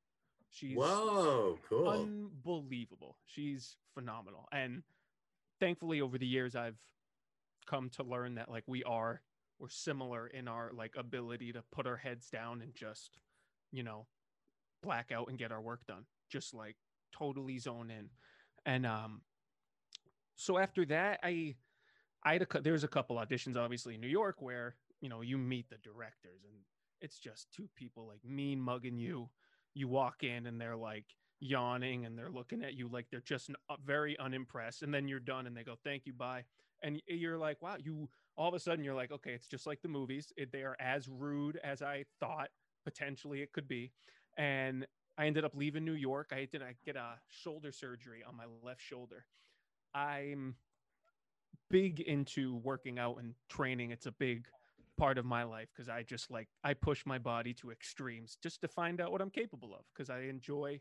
She's 0.53 0.77
Whoa, 0.77 1.57
cool. 1.67 1.89
unbelievable. 1.89 3.17
She's 3.25 3.77
phenomenal. 3.95 4.47
And 4.51 4.83
thankfully 5.59 5.99
over 5.99 6.17
the 6.17 6.27
years 6.27 6.55
I've 6.55 6.77
come 7.65 7.89
to 7.91 8.03
learn 8.03 8.35
that 8.35 8.49
like 8.49 8.63
we 8.67 8.83
are 8.83 9.21
we're 9.59 9.69
similar 9.69 10.27
in 10.27 10.47
our 10.47 10.71
like 10.75 10.93
ability 10.95 11.53
to 11.53 11.63
put 11.71 11.87
our 11.87 11.97
heads 11.97 12.29
down 12.29 12.61
and 12.61 12.75
just, 12.75 13.17
you 13.71 13.81
know, 13.81 14.05
black 14.83 15.11
out 15.11 15.29
and 15.29 15.39
get 15.39 15.51
our 15.51 15.61
work 15.61 15.81
done. 15.87 16.05
Just 16.29 16.53
like 16.53 16.75
totally 17.17 17.57
zone 17.57 17.89
in. 17.89 18.09
And 18.65 18.85
um 18.85 19.21
so 20.35 20.59
after 20.59 20.85
that 20.85 21.19
I 21.23 21.55
I 22.25 22.33
had 22.33 22.41
a 22.41 22.45
cou- 22.45 22.61
there 22.61 22.73
a 22.75 22.87
couple 22.87 23.17
auditions 23.17 23.57
obviously 23.57 23.95
in 23.95 24.01
New 24.01 24.07
York 24.07 24.41
where, 24.41 24.75
you 25.01 25.09
know, 25.09 25.21
you 25.21 25.37
meet 25.37 25.69
the 25.69 25.77
directors 25.77 26.43
and 26.45 26.55
it's 27.01 27.19
just 27.19 27.51
two 27.51 27.69
people 27.75 28.07
like 28.07 28.23
mean 28.23 28.61
mugging 28.61 28.97
you. 28.97 29.29
You 29.73 29.87
walk 29.87 30.23
in 30.23 30.45
and 30.45 30.59
they're 30.59 30.75
like 30.77 31.05
yawning 31.39 32.05
and 32.05 32.17
they're 32.17 32.31
looking 32.31 32.63
at 32.63 32.75
you 32.75 32.87
like 32.87 33.07
they're 33.11 33.19
just 33.19 33.49
uh, 33.69 33.75
very 33.85 34.17
unimpressed 34.17 34.81
and 34.81 34.93
then 34.93 35.09
you're 35.09 35.19
done 35.19 35.45
and 35.45 35.57
they 35.57 35.63
go 35.63 35.75
thank 35.83 36.05
you 36.05 36.13
bye. 36.13 36.45
And 36.81 37.01
you're 37.07 37.37
like 37.37 37.61
wow 37.61 37.75
you 37.77 38.09
all 38.37 38.47
of 38.47 38.53
a 38.53 38.59
sudden 38.59 38.83
you're 38.83 38.95
like 38.95 39.11
okay 39.11 39.31
it's 39.33 39.47
just 39.47 39.67
like 39.67 39.81
the 39.81 39.89
movies. 39.89 40.31
It, 40.37 40.51
they 40.51 40.63
are 40.63 40.77
as 40.79 41.07
rude 41.09 41.59
as 41.63 41.81
i 41.81 42.05
thought 42.19 42.49
potentially 42.85 43.41
it 43.41 43.51
could 43.51 43.67
be. 43.67 43.91
And 44.37 44.87
i 45.17 45.27
ended 45.27 45.43
up 45.43 45.55
leaving 45.55 45.83
new 45.83 45.93
york. 45.93 46.31
I 46.31 46.47
did 46.49 46.61
I 46.61 46.75
get 46.85 46.95
a 46.95 47.15
shoulder 47.27 47.73
surgery 47.73 48.23
on 48.25 48.37
my 48.37 48.45
left 48.63 48.81
shoulder. 48.81 49.25
I'm 49.93 50.55
big 51.69 51.99
into 52.01 52.57
working 52.57 52.99
out 52.99 53.17
and 53.19 53.33
training 53.49 53.91
it's 53.91 54.05
a 54.05 54.11
big 54.11 54.45
part 54.97 55.17
of 55.17 55.25
my 55.25 55.43
life 55.43 55.69
because 55.75 55.89
I 55.89 56.03
just 56.03 56.29
like 56.29 56.47
I 56.63 56.73
push 56.73 57.05
my 57.05 57.17
body 57.17 57.53
to 57.55 57.71
extremes 57.71 58.37
just 58.41 58.61
to 58.61 58.67
find 58.67 59.01
out 59.01 59.11
what 59.11 59.21
I'm 59.21 59.29
capable 59.29 59.73
of 59.73 59.85
because 59.93 60.09
I 60.09 60.21
enjoy 60.21 60.79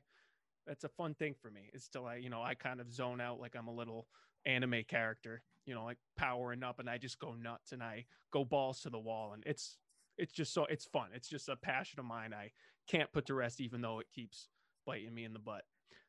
that's 0.67 0.85
a 0.85 0.89
fun 0.89 1.15
thing 1.15 1.35
for 1.41 1.51
me. 1.51 1.71
It's 1.73 1.85
still 1.85 2.07
I 2.07 2.17
you 2.17 2.31
know 2.31 2.43
I 2.43 2.55
kind 2.55 2.81
of 2.81 2.93
zone 2.93 3.21
out 3.21 3.41
like 3.41 3.55
I'm 3.57 3.69
a 3.69 3.75
little 3.75 4.07
anime 4.45 4.83
character, 4.87 5.43
you 5.67 5.75
know, 5.75 5.85
like 5.85 5.99
powering 6.17 6.63
up 6.63 6.79
and 6.79 6.91
I 6.91 6.99
just 6.99 7.19
go 7.19 7.35
nuts 7.35 7.73
and 7.73 7.83
I 7.83 8.05
go 8.33 8.45
balls 8.45 8.81
to 8.81 8.91
the 8.91 8.99
wall 8.99 9.33
and 9.33 9.43
it's 9.47 9.79
it's 10.19 10.33
just 10.33 10.53
so 10.53 10.67
it's 10.67 10.85
fun. 10.85 11.09
It's 11.15 11.29
just 11.29 11.49
a 11.49 11.57
passion 11.57 11.99
of 11.99 12.07
mine 12.07 12.35
I 12.35 12.51
can't 12.89 13.13
put 13.13 13.27
to 13.27 13.35
rest 13.35 13.61
even 13.61 13.81
though 13.81 13.99
it 13.99 14.07
keeps 14.15 14.49
biting 14.87 15.15
me 15.15 15.25
in 15.25 15.33
the 15.33 15.39
butt. 15.39 15.63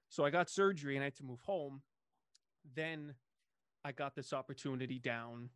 So 0.09 0.25
I 0.25 0.29
got 0.29 0.49
surgery 0.49 0.95
and 0.95 1.03
I 1.03 1.05
had 1.05 1.15
to 1.15 1.23
move 1.23 1.39
home. 1.41 1.81
Then 2.75 3.15
I 3.85 3.91
got 3.91 4.15
this 4.15 4.33
opportunity 4.33 4.99
down 4.99 5.49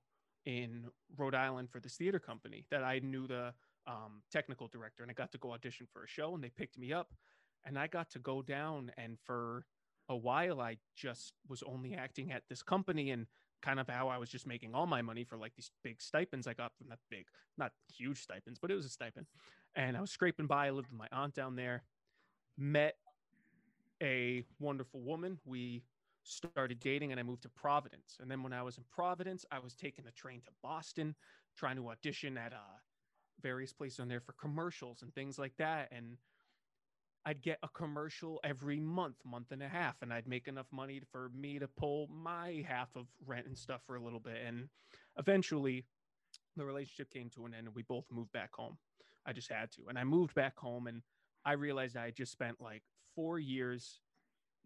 in 0.46 0.86
Rhode 1.18 1.36
Island 1.36 1.70
for 1.70 1.80
this 1.80 1.96
theater 1.96 2.20
company 2.20 2.66
that 2.72 2.84
I 2.84 3.00
knew 3.00 3.28
the 3.28 3.54
um, 3.86 4.22
technical 4.32 4.68
director, 4.68 5.04
and 5.04 5.12
I 5.12 5.14
got 5.14 5.32
to 5.32 5.38
go 5.38 5.54
audition 5.54 5.88
for 5.92 6.04
a 6.04 6.08
show, 6.08 6.36
and 6.36 6.44
they 6.44 6.50
picked 6.50 6.78
me 6.78 6.94
up, 6.94 7.14
and 7.66 7.78
I 7.78 7.88
got 7.88 8.10
to 8.12 8.20
go 8.20 8.42
down, 8.42 8.92
and 8.98 9.18
for 9.26 9.66
a 10.10 10.16
while, 10.16 10.62
I 10.62 10.78
just 10.96 11.34
was 11.48 11.64
only 11.64 11.94
acting 11.96 12.32
at 12.32 12.44
this 12.50 12.62
company, 12.62 13.12
and 13.12 13.28
kind 13.62 13.80
of 13.80 13.90
how 13.90 14.08
I 14.08 14.18
was 14.18 14.30
just 14.30 14.46
making 14.46 14.76
all 14.76 14.86
my 14.86 15.02
money 15.02 15.24
for 15.24 15.38
like 15.38 15.56
these 15.56 15.72
big 15.84 16.00
stipends 16.02 16.48
I 16.48 16.54
got 16.54 16.76
from 16.78 16.90
that 16.90 17.00
big, 17.10 17.26
not 17.58 17.72
huge 17.92 18.22
stipends, 18.22 18.60
but 18.60 18.72
it 18.72 18.76
was 18.76 18.86
a 18.86 18.90
stipend, 18.90 19.28
and 19.76 19.98
I 19.98 20.02
was 20.02 20.12
scraping 20.12 20.48
by. 20.48 20.68
I 20.68 20.72
lived 20.72 20.90
with 20.90 21.00
my 21.00 21.08
aunt 21.12 21.34
down 21.34 21.56
there, 21.56 21.84
met 22.58 22.96
a 24.02 24.44
wonderful 24.60 25.02
woman. 25.02 25.40
We 25.46 25.84
started 26.28 26.80
dating 26.80 27.12
and 27.12 27.20
I 27.20 27.24
moved 27.24 27.44
to 27.44 27.50
Providence. 27.50 28.18
And 28.20 28.30
then 28.30 28.44
when 28.44 28.54
I 28.54 28.64
was 28.64 28.78
in 28.78 28.84
Providence, 28.92 29.46
I 29.52 29.60
was 29.60 29.74
taking 29.74 30.06
the 30.06 30.12
train 30.12 30.42
to 30.42 30.52
Boston, 30.62 31.16
trying 31.56 31.78
to 31.78 31.90
audition 31.90 32.38
at 32.38 32.54
uh, 32.54 32.80
various 33.42 33.74
places 33.74 34.00
on 34.00 34.08
there 34.08 34.20
for 34.20 34.34
commercials 34.34 35.02
and 35.02 35.14
things 35.14 35.40
like 35.40 35.54
that. 35.58 35.90
And 35.92 36.18
I'd 37.26 37.42
get 37.42 37.60
a 37.64 37.68
commercial 37.68 38.40
every 38.44 38.80
month, 38.80 39.18
month 39.26 39.52
and 39.52 39.62
a 39.62 39.68
half, 39.68 39.96
and 40.02 40.14
I'd 40.14 40.28
make 40.28 40.48
enough 40.48 40.68
money 40.72 41.02
for 41.12 41.30
me 41.36 41.60
to 41.60 41.68
pull 41.68 42.08
my 42.08 42.64
half 42.68 42.90
of 42.96 43.08
rent 43.26 43.48
and 43.48 43.58
stuff 43.58 43.82
for 43.86 43.96
a 43.96 44.02
little 44.02 44.20
bit. 44.20 44.38
And 44.46 44.70
eventually, 45.18 45.86
the 46.56 46.66
relationship 46.66 47.12
came 47.12 47.30
to 47.32 47.46
an 47.46 47.54
end 47.54 47.68
and 47.68 47.76
we 47.76 47.84
both 47.84 48.06
moved 48.12 48.32
back 48.32 48.54
home. 48.54 48.78
I 49.26 49.34
just 49.34 49.52
had 49.52 49.72
to. 49.72 49.84
And 49.90 50.00
I 50.00 50.04
moved 50.04 50.36
back 50.36 50.58
home 50.58 50.88
and 50.88 51.02
I 51.46 51.54
realized 51.54 51.98
I 51.98 52.06
had 52.06 52.16
just 52.16 52.32
spent 52.32 52.62
like 52.62 52.84
four 53.16 53.40
years 53.40 54.00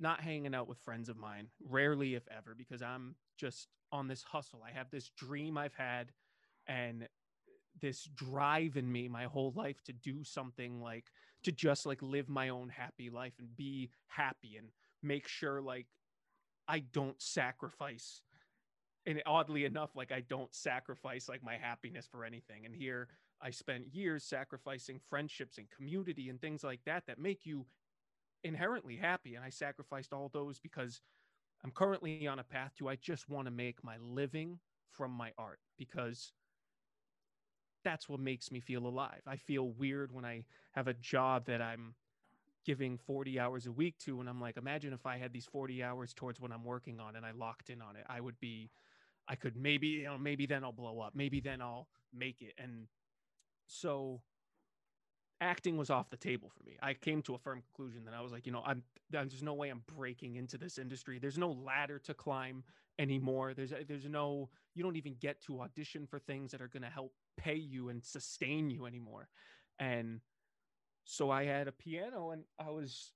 not 0.01 0.21
hanging 0.21 0.55
out 0.55 0.67
with 0.67 0.79
friends 0.79 1.09
of 1.09 1.17
mine, 1.17 1.47
rarely 1.69 2.15
if 2.15 2.23
ever, 2.35 2.55
because 2.57 2.81
I'm 2.81 3.15
just 3.37 3.67
on 3.91 4.07
this 4.07 4.23
hustle. 4.23 4.63
I 4.67 4.71
have 4.71 4.89
this 4.89 5.09
dream 5.17 5.57
I've 5.57 5.75
had 5.75 6.11
and 6.67 7.07
this 7.81 8.03
drive 8.15 8.77
in 8.77 8.91
me 8.91 9.07
my 9.07 9.25
whole 9.25 9.53
life 9.55 9.81
to 9.85 9.93
do 9.93 10.23
something 10.23 10.81
like 10.81 11.05
to 11.43 11.51
just 11.51 11.85
like 11.85 12.01
live 12.01 12.29
my 12.29 12.49
own 12.49 12.69
happy 12.69 13.09
life 13.09 13.33
and 13.39 13.55
be 13.55 13.89
happy 14.07 14.57
and 14.57 14.67
make 15.01 15.27
sure 15.27 15.61
like 15.61 15.87
I 16.67 16.79
don't 16.79 17.19
sacrifice 17.21 18.21
and 19.05 19.21
oddly 19.25 19.65
enough 19.65 19.95
like 19.95 20.11
I 20.11 20.21
don't 20.21 20.53
sacrifice 20.53 21.29
like 21.29 21.43
my 21.43 21.55
happiness 21.55 22.07
for 22.11 22.25
anything 22.25 22.65
and 22.65 22.75
here 22.75 23.07
I 23.41 23.49
spent 23.49 23.93
years 23.93 24.23
sacrificing 24.23 24.99
friendships 25.09 25.57
and 25.57 25.67
community 25.69 26.29
and 26.29 26.39
things 26.39 26.63
like 26.63 26.81
that 26.85 27.07
that 27.07 27.17
make 27.17 27.45
you 27.45 27.65
inherently 28.43 28.95
happy 28.95 29.35
and 29.35 29.43
I 29.43 29.49
sacrificed 29.49 30.13
all 30.13 30.29
those 30.33 30.59
because 30.59 31.01
I'm 31.63 31.71
currently 31.71 32.27
on 32.27 32.39
a 32.39 32.43
path 32.43 32.71
to 32.79 32.89
I 32.89 32.95
just 32.95 33.29
want 33.29 33.45
to 33.45 33.51
make 33.51 33.83
my 33.83 33.97
living 33.97 34.59
from 34.89 35.11
my 35.11 35.31
art 35.37 35.59
because 35.77 36.33
that's 37.83 38.07
what 38.07 38.19
makes 38.19 38.51
me 38.51 38.59
feel 38.59 38.85
alive. 38.85 39.21
I 39.25 39.37
feel 39.37 39.69
weird 39.69 40.11
when 40.11 40.25
I 40.25 40.45
have 40.71 40.87
a 40.87 40.93
job 40.93 41.45
that 41.45 41.61
I'm 41.61 41.95
giving 42.63 42.97
40 42.97 43.39
hours 43.39 43.65
a 43.65 43.71
week 43.71 43.97
to 43.99 44.19
and 44.19 44.29
I'm 44.29 44.39
like 44.39 44.57
imagine 44.57 44.93
if 44.93 45.05
I 45.05 45.17
had 45.17 45.33
these 45.33 45.45
40 45.45 45.83
hours 45.83 46.13
towards 46.13 46.39
what 46.39 46.51
I'm 46.51 46.63
working 46.63 46.99
on 46.99 47.15
and 47.15 47.25
I 47.25 47.31
locked 47.31 47.69
in 47.69 47.81
on 47.81 47.95
it. 47.95 48.05
I 48.07 48.21
would 48.21 48.39
be 48.39 48.69
I 49.27 49.35
could 49.35 49.55
maybe 49.55 49.87
you 49.87 50.05
know 50.05 50.17
maybe 50.17 50.45
then 50.45 50.63
I'll 50.63 50.71
blow 50.71 50.99
up. 50.99 51.13
Maybe 51.15 51.39
then 51.39 51.61
I'll 51.61 51.87
make 52.13 52.41
it 52.41 52.53
and 52.57 52.87
so 53.67 54.21
acting 55.41 55.75
was 55.75 55.89
off 55.89 56.09
the 56.09 56.17
table 56.17 56.49
for 56.49 56.63
me. 56.63 56.77
I 56.81 56.93
came 56.93 57.21
to 57.23 57.33
a 57.33 57.39
firm 57.39 57.61
conclusion 57.61 58.05
that 58.05 58.13
I 58.13 58.21
was 58.21 58.31
like, 58.31 58.45
you 58.45 58.51
know, 58.51 58.63
I'm 58.65 58.83
there's 59.09 59.43
no 59.43 59.55
way 59.55 59.69
I'm 59.69 59.83
breaking 59.87 60.35
into 60.35 60.57
this 60.57 60.77
industry. 60.77 61.19
There's 61.19 61.37
no 61.37 61.51
ladder 61.51 61.99
to 61.99 62.13
climb 62.13 62.63
anymore. 62.99 63.53
There's 63.53 63.73
there's 63.87 64.07
no 64.07 64.49
you 64.75 64.83
don't 64.83 64.95
even 64.95 65.15
get 65.19 65.41
to 65.41 65.61
audition 65.61 66.05
for 66.07 66.19
things 66.19 66.51
that 66.51 66.61
are 66.61 66.67
going 66.67 66.83
to 66.83 66.89
help 66.89 67.13
pay 67.35 67.55
you 67.55 67.89
and 67.89 68.05
sustain 68.05 68.69
you 68.69 68.85
anymore. 68.85 69.27
And 69.79 70.21
so 71.05 71.31
I 71.31 71.45
had 71.45 71.67
a 71.67 71.71
piano 71.71 72.31
and 72.31 72.45
I 72.59 72.69
was 72.69 73.13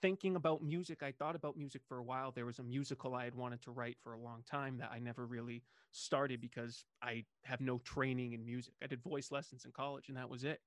thinking 0.00 0.36
about 0.36 0.62
music. 0.62 1.02
I 1.02 1.12
thought 1.12 1.36
about 1.36 1.56
music 1.56 1.82
for 1.86 1.98
a 1.98 2.02
while. 2.02 2.32
There 2.32 2.46
was 2.46 2.58
a 2.58 2.62
musical 2.62 3.14
I 3.14 3.24
had 3.24 3.34
wanted 3.34 3.60
to 3.62 3.70
write 3.70 3.98
for 4.02 4.14
a 4.14 4.18
long 4.20 4.42
time 4.50 4.78
that 4.78 4.90
I 4.90 4.98
never 4.98 5.26
really 5.26 5.62
started 5.92 6.40
because 6.40 6.84
I 7.02 7.24
have 7.44 7.60
no 7.60 7.78
training 7.78 8.32
in 8.32 8.44
music. 8.44 8.74
I 8.82 8.86
did 8.86 9.02
voice 9.02 9.30
lessons 9.30 9.64
in 9.66 9.72
college 9.72 10.08
and 10.08 10.16
that 10.16 10.30
was 10.30 10.44
it. 10.44 10.60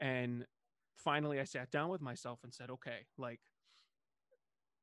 And 0.00 0.44
finally 0.96 1.40
I 1.40 1.44
sat 1.44 1.70
down 1.70 1.88
with 1.88 2.00
myself 2.00 2.40
and 2.42 2.52
said, 2.52 2.70
okay, 2.70 3.06
like 3.16 3.40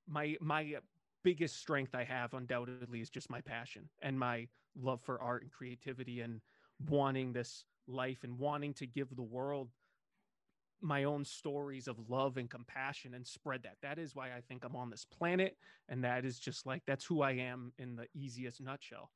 my 0.07 0.35
my 0.39 0.75
biggest 1.23 1.57
strength 1.59 1.95
I 1.95 2.03
have 2.03 2.33
undoubtedly 2.33 3.01
is 3.01 3.09
just 3.09 3.31
my 3.31 3.41
passion 3.41 3.89
and 4.01 4.19
my 4.19 4.47
love 4.79 5.01
for 5.01 5.19
art 5.19 5.41
and 5.41 5.51
creativity 5.51 6.21
and 6.21 6.41
wanting 6.87 7.33
this 7.33 7.65
life 7.87 8.23
and 8.23 8.37
wanting 8.37 8.73
to 8.75 8.85
give 8.85 9.15
the 9.15 9.23
world 9.23 9.69
my 10.81 11.03
own 11.05 11.25
stories 11.25 11.87
of 11.87 11.97
love 12.09 12.37
and 12.37 12.49
compassion 12.49 13.13
and 13.15 13.25
spread 13.25 13.63
that. 13.63 13.77
That 13.81 13.97
is 13.97 14.15
why 14.15 14.27
I 14.27 14.41
think 14.47 14.63
I'm 14.63 14.75
on 14.75 14.89
this 14.89 15.05
planet. 15.05 15.57
And 15.89 16.03
that 16.03 16.25
is 16.25 16.37
just 16.37 16.65
like, 16.65 16.83
that's 16.85 17.05
who 17.05 17.21
I 17.21 17.31
am 17.31 17.71
in 17.79 17.95
the 17.95 18.07
easiest 18.13 18.61
nutshell. 18.61 19.09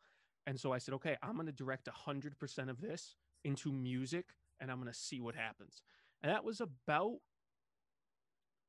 And 0.48 0.60
so 0.60 0.72
I 0.72 0.80
said, 0.80 0.96
okay, 0.96 1.18
I'm 1.22 1.36
going 1.36 1.46
to 1.46 1.52
direct 1.52 1.88
100% 1.88 2.70
of 2.70 2.82
this 2.82 3.16
into 3.44 3.72
music 3.72 4.26
and 4.60 4.72
I'm 4.72 4.80
going 4.80 4.92
to 4.92 4.98
see 4.98 5.22
what 5.22 5.36
happens. 5.36 5.82
And 6.22 6.32
that 6.32 6.44
was 6.44 6.62
about 6.62 7.18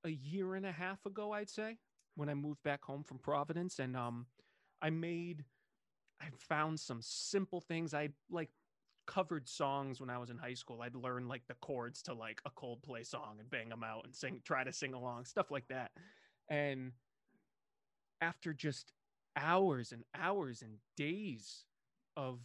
a 0.05 0.11
year 0.11 0.55
and 0.55 0.65
a 0.65 0.73
half 0.73 1.05
ago, 1.07 1.33
I'd 1.33 1.51
say, 1.51 1.79
when 2.15 2.29
I 2.29 2.35
moved 2.35 2.63
back 2.63 2.85
home 2.85 3.03
from 3.03 3.19
Providence. 3.19 3.79
And 3.79 3.97
um, 3.97 4.27
I 4.81 4.91
made, 4.91 5.45
I 6.21 6.27
found 6.39 6.79
some 6.81 7.01
simple 7.03 7.61
things. 7.61 7.93
I 7.93 8.11
like 8.31 8.51
covered 9.07 9.49
songs 9.49 10.01
when 10.01 10.11
I 10.11 10.19
was 10.19 10.31
in 10.31 10.39
high 10.39 10.55
school. 10.55 10.83
I'd 10.83 10.95
learn 10.95 11.27
like 11.29 11.43
the 11.49 11.55
chords 11.55 12.03
to 12.03 12.15
like 12.15 12.41
a 12.45 12.51
Coldplay 12.51 13.05
song 13.05 13.37
and 13.41 13.51
bang 13.51 13.69
them 13.69 13.83
out 13.83 14.05
and 14.05 14.15
sing, 14.15 14.41
try 14.45 14.63
to 14.65 14.73
sing 14.73 14.95
along, 14.95 15.25
stuff 15.25 15.51
like 15.51 15.67
that. 15.69 15.91
And 16.49 16.93
after 18.21 18.53
just 18.53 18.93
hours 19.37 19.93
and 19.93 20.05
hours 20.15 20.63
and 20.63 20.75
days 20.97 21.65
of 22.17 22.39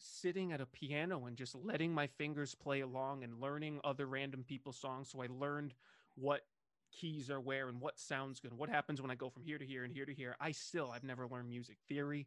sitting 0.00 0.52
at 0.52 0.60
a 0.60 0.66
piano 0.66 1.26
and 1.26 1.36
just 1.36 1.54
letting 1.54 1.92
my 1.92 2.06
fingers 2.06 2.54
play 2.54 2.80
along 2.80 3.22
and 3.22 3.40
learning 3.40 3.80
other 3.84 4.06
random 4.06 4.44
people's 4.46 4.78
songs. 4.78 5.10
So 5.10 5.22
I 5.22 5.28
learned 5.28 5.74
what 6.16 6.42
keys 6.92 7.30
are 7.30 7.40
where 7.40 7.68
and 7.68 7.80
what 7.80 7.98
sounds 7.98 8.40
good. 8.40 8.52
What 8.52 8.68
happens 8.68 9.00
when 9.00 9.10
I 9.10 9.14
go 9.14 9.30
from 9.30 9.44
here 9.44 9.58
to 9.58 9.64
here 9.64 9.84
and 9.84 9.92
here 9.92 10.04
to 10.04 10.14
here. 10.14 10.36
I 10.40 10.52
still, 10.52 10.90
I've 10.90 11.04
never 11.04 11.26
learned 11.26 11.48
music 11.48 11.76
theory. 11.88 12.26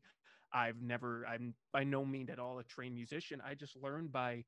I've 0.53 0.81
never, 0.81 1.25
I'm 1.27 1.55
by 1.71 1.83
no 1.83 2.05
means 2.05 2.29
at 2.29 2.39
all 2.39 2.59
a 2.59 2.63
trained 2.63 2.95
musician. 2.95 3.41
I 3.45 3.55
just 3.55 3.75
learned 3.75 4.11
by 4.11 4.45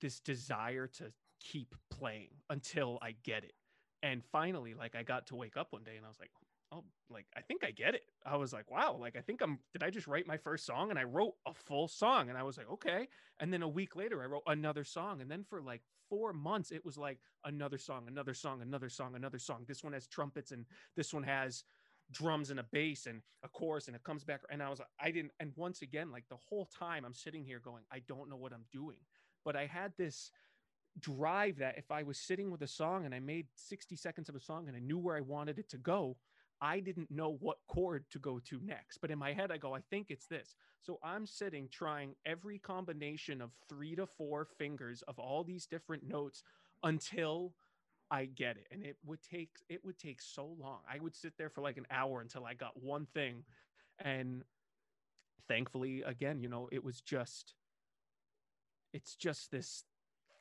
this 0.00 0.20
desire 0.20 0.86
to 0.86 1.12
keep 1.40 1.74
playing 1.90 2.28
until 2.50 2.98
I 3.00 3.14
get 3.22 3.44
it. 3.44 3.54
And 4.02 4.22
finally, 4.30 4.74
like 4.74 4.94
I 4.94 5.02
got 5.02 5.28
to 5.28 5.36
wake 5.36 5.56
up 5.56 5.68
one 5.72 5.82
day 5.82 5.96
and 5.96 6.04
I 6.04 6.08
was 6.08 6.20
like, 6.20 6.30
oh, 6.74 6.84
like 7.10 7.26
I 7.36 7.40
think 7.40 7.64
I 7.64 7.70
get 7.70 7.94
it. 7.94 8.02
I 8.26 8.36
was 8.36 8.52
like, 8.52 8.70
wow, 8.70 8.96
like 8.98 9.16
I 9.16 9.20
think 9.20 9.42
I'm 9.42 9.58
did 9.72 9.82
I 9.82 9.90
just 9.90 10.06
write 10.06 10.26
my 10.26 10.36
first 10.36 10.66
song? 10.66 10.90
And 10.90 10.98
I 10.98 11.04
wrote 11.04 11.34
a 11.46 11.54
full 11.54 11.88
song 11.88 12.28
and 12.28 12.38
I 12.38 12.42
was 12.42 12.56
like, 12.56 12.70
okay. 12.70 13.08
And 13.40 13.52
then 13.52 13.62
a 13.62 13.68
week 13.68 13.96
later 13.96 14.22
I 14.22 14.26
wrote 14.26 14.42
another 14.46 14.84
song. 14.84 15.20
And 15.20 15.30
then 15.30 15.44
for 15.48 15.60
like 15.60 15.82
four 16.08 16.32
months, 16.32 16.70
it 16.70 16.84
was 16.84 16.98
like 16.98 17.18
another 17.44 17.78
song, 17.78 18.04
another 18.08 18.34
song, 18.34 18.62
another 18.62 18.88
song, 18.88 19.14
another 19.14 19.38
song. 19.38 19.64
This 19.66 19.84
one 19.84 19.92
has 19.92 20.06
trumpets 20.06 20.50
and 20.52 20.64
this 20.96 21.14
one 21.14 21.22
has 21.22 21.64
drums 22.12 22.50
and 22.50 22.60
a 22.60 22.64
bass 22.72 23.06
and 23.06 23.22
a 23.44 23.48
chorus 23.48 23.86
and 23.86 23.96
it 23.96 24.04
comes 24.04 24.24
back 24.24 24.42
and 24.50 24.62
i 24.62 24.68
was 24.68 24.78
like, 24.78 24.88
i 25.00 25.10
didn't 25.10 25.32
and 25.40 25.52
once 25.56 25.80
again 25.82 26.10
like 26.12 26.24
the 26.28 26.36
whole 26.36 26.66
time 26.66 27.04
i'm 27.04 27.14
sitting 27.14 27.42
here 27.44 27.58
going 27.58 27.82
i 27.90 28.00
don't 28.06 28.28
know 28.28 28.36
what 28.36 28.52
i'm 28.52 28.64
doing 28.70 28.98
but 29.42 29.56
i 29.56 29.64
had 29.64 29.92
this 29.96 30.30
drive 31.00 31.56
that 31.56 31.78
if 31.78 31.90
i 31.90 32.02
was 32.02 32.18
sitting 32.18 32.50
with 32.50 32.62
a 32.62 32.66
song 32.66 33.06
and 33.06 33.14
i 33.14 33.18
made 33.18 33.46
60 33.54 33.96
seconds 33.96 34.28
of 34.28 34.34
a 34.34 34.40
song 34.40 34.68
and 34.68 34.76
i 34.76 34.80
knew 34.80 34.98
where 34.98 35.16
i 35.16 35.20
wanted 35.20 35.58
it 35.58 35.68
to 35.70 35.78
go 35.78 36.16
i 36.60 36.80
didn't 36.80 37.10
know 37.10 37.36
what 37.40 37.58
chord 37.68 38.04
to 38.10 38.18
go 38.18 38.38
to 38.38 38.60
next 38.64 38.98
but 38.98 39.10
in 39.10 39.18
my 39.18 39.32
head 39.32 39.50
i 39.50 39.56
go 39.56 39.74
i 39.74 39.80
think 39.90 40.06
it's 40.10 40.26
this 40.26 40.56
so 40.82 40.98
i'm 41.02 41.26
sitting 41.26 41.68
trying 41.70 42.14
every 42.24 42.58
combination 42.58 43.40
of 43.40 43.50
three 43.68 43.94
to 43.94 44.06
four 44.06 44.46
fingers 44.58 45.02
of 45.08 45.18
all 45.18 45.44
these 45.44 45.66
different 45.66 46.06
notes 46.06 46.42
until 46.82 47.54
I 48.10 48.26
get 48.26 48.56
it. 48.56 48.66
And 48.70 48.82
it 48.82 48.96
would 49.04 49.20
take 49.22 49.50
it 49.68 49.84
would 49.84 49.98
take 49.98 50.20
so 50.20 50.54
long. 50.60 50.80
I 50.88 51.00
would 51.00 51.16
sit 51.16 51.32
there 51.36 51.50
for 51.50 51.62
like 51.62 51.78
an 51.78 51.86
hour 51.90 52.20
until 52.20 52.44
I 52.44 52.54
got 52.54 52.80
one 52.80 53.06
thing. 53.06 53.44
And 53.98 54.44
thankfully, 55.48 56.02
again, 56.02 56.40
you 56.40 56.48
know, 56.48 56.68
it 56.70 56.84
was 56.84 57.00
just 57.00 57.54
it's 58.92 59.16
just 59.16 59.50
this 59.50 59.84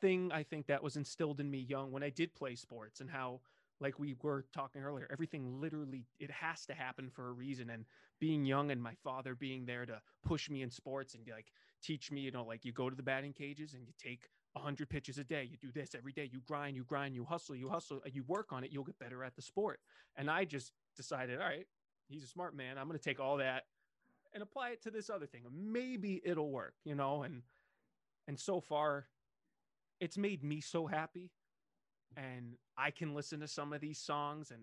thing 0.01 0.31
I 0.31 0.43
think 0.43 0.67
that 0.67 0.83
was 0.83 0.95
instilled 0.95 1.39
in 1.39 1.49
me 1.49 1.59
young 1.59 1.91
when 1.91 2.03
I 2.03 2.09
did 2.09 2.35
play 2.35 2.55
sports 2.55 3.01
and 3.01 3.09
how 3.09 3.41
like 3.83 3.99
we 3.99 4.15
were 4.23 4.45
talking 4.53 4.81
earlier, 4.81 5.07
everything 5.11 5.59
literally 5.59 6.05
it 6.19 6.31
has 6.31 6.65
to 6.65 6.73
happen 6.73 7.09
for 7.09 7.27
a 7.27 7.31
reason. 7.33 7.69
And 7.69 7.85
being 8.19 8.45
young 8.45 8.71
and 8.71 8.81
my 8.81 8.95
father 9.03 9.35
being 9.35 9.65
there 9.65 9.85
to 9.85 10.01
push 10.25 10.49
me 10.49 10.61
in 10.61 10.71
sports 10.71 11.13
and 11.13 11.27
like 11.27 11.51
teach 11.83 12.11
me, 12.11 12.21
you 12.21 12.31
know, 12.31 12.45
like 12.45 12.63
you 12.65 12.71
go 12.71 12.89
to 12.89 12.95
the 12.95 13.03
batting 13.03 13.33
cages 13.33 13.73
and 13.73 13.85
you 13.85 13.93
take 14.01 14.29
100 14.53 14.89
pitches 14.89 15.17
a 15.17 15.23
day. 15.23 15.47
You 15.49 15.57
do 15.57 15.71
this 15.71 15.93
every 15.95 16.13
day. 16.13 16.29
You 16.31 16.41
grind, 16.47 16.75
you 16.75 16.83
grind, 16.83 17.13
you 17.13 17.25
hustle, 17.25 17.55
you 17.55 17.69
hustle, 17.69 18.01
you 18.11 18.23
work 18.27 18.53
on 18.53 18.63
it. 18.63 18.71
You'll 18.71 18.85
get 18.85 18.97
better 18.97 19.23
at 19.23 19.35
the 19.35 19.41
sport. 19.41 19.79
And 20.15 20.31
I 20.31 20.45
just 20.45 20.71
decided, 20.95 21.39
all 21.41 21.47
right, 21.47 21.67
he's 22.07 22.23
a 22.23 22.27
smart 22.27 22.55
man. 22.55 22.77
I'm 22.77 22.87
going 22.87 22.97
to 22.97 23.03
take 23.03 23.19
all 23.19 23.37
that 23.37 23.63
and 24.33 24.41
apply 24.41 24.69
it 24.69 24.81
to 24.83 24.91
this 24.91 25.09
other 25.09 25.25
thing. 25.25 25.41
Maybe 25.51 26.21
it'll 26.23 26.51
work, 26.51 26.75
you 26.85 26.95
know? 26.95 27.23
And, 27.23 27.41
and 28.27 28.39
so 28.39 28.61
far, 28.61 29.07
it's 29.99 30.17
made 30.17 30.43
me 30.43 30.61
so 30.61 30.87
happy. 30.87 31.31
And 32.17 32.55
I 32.77 32.91
can 32.91 33.13
listen 33.13 33.39
to 33.41 33.47
some 33.47 33.73
of 33.73 33.81
these 33.81 33.99
songs 33.99 34.51
and 34.51 34.61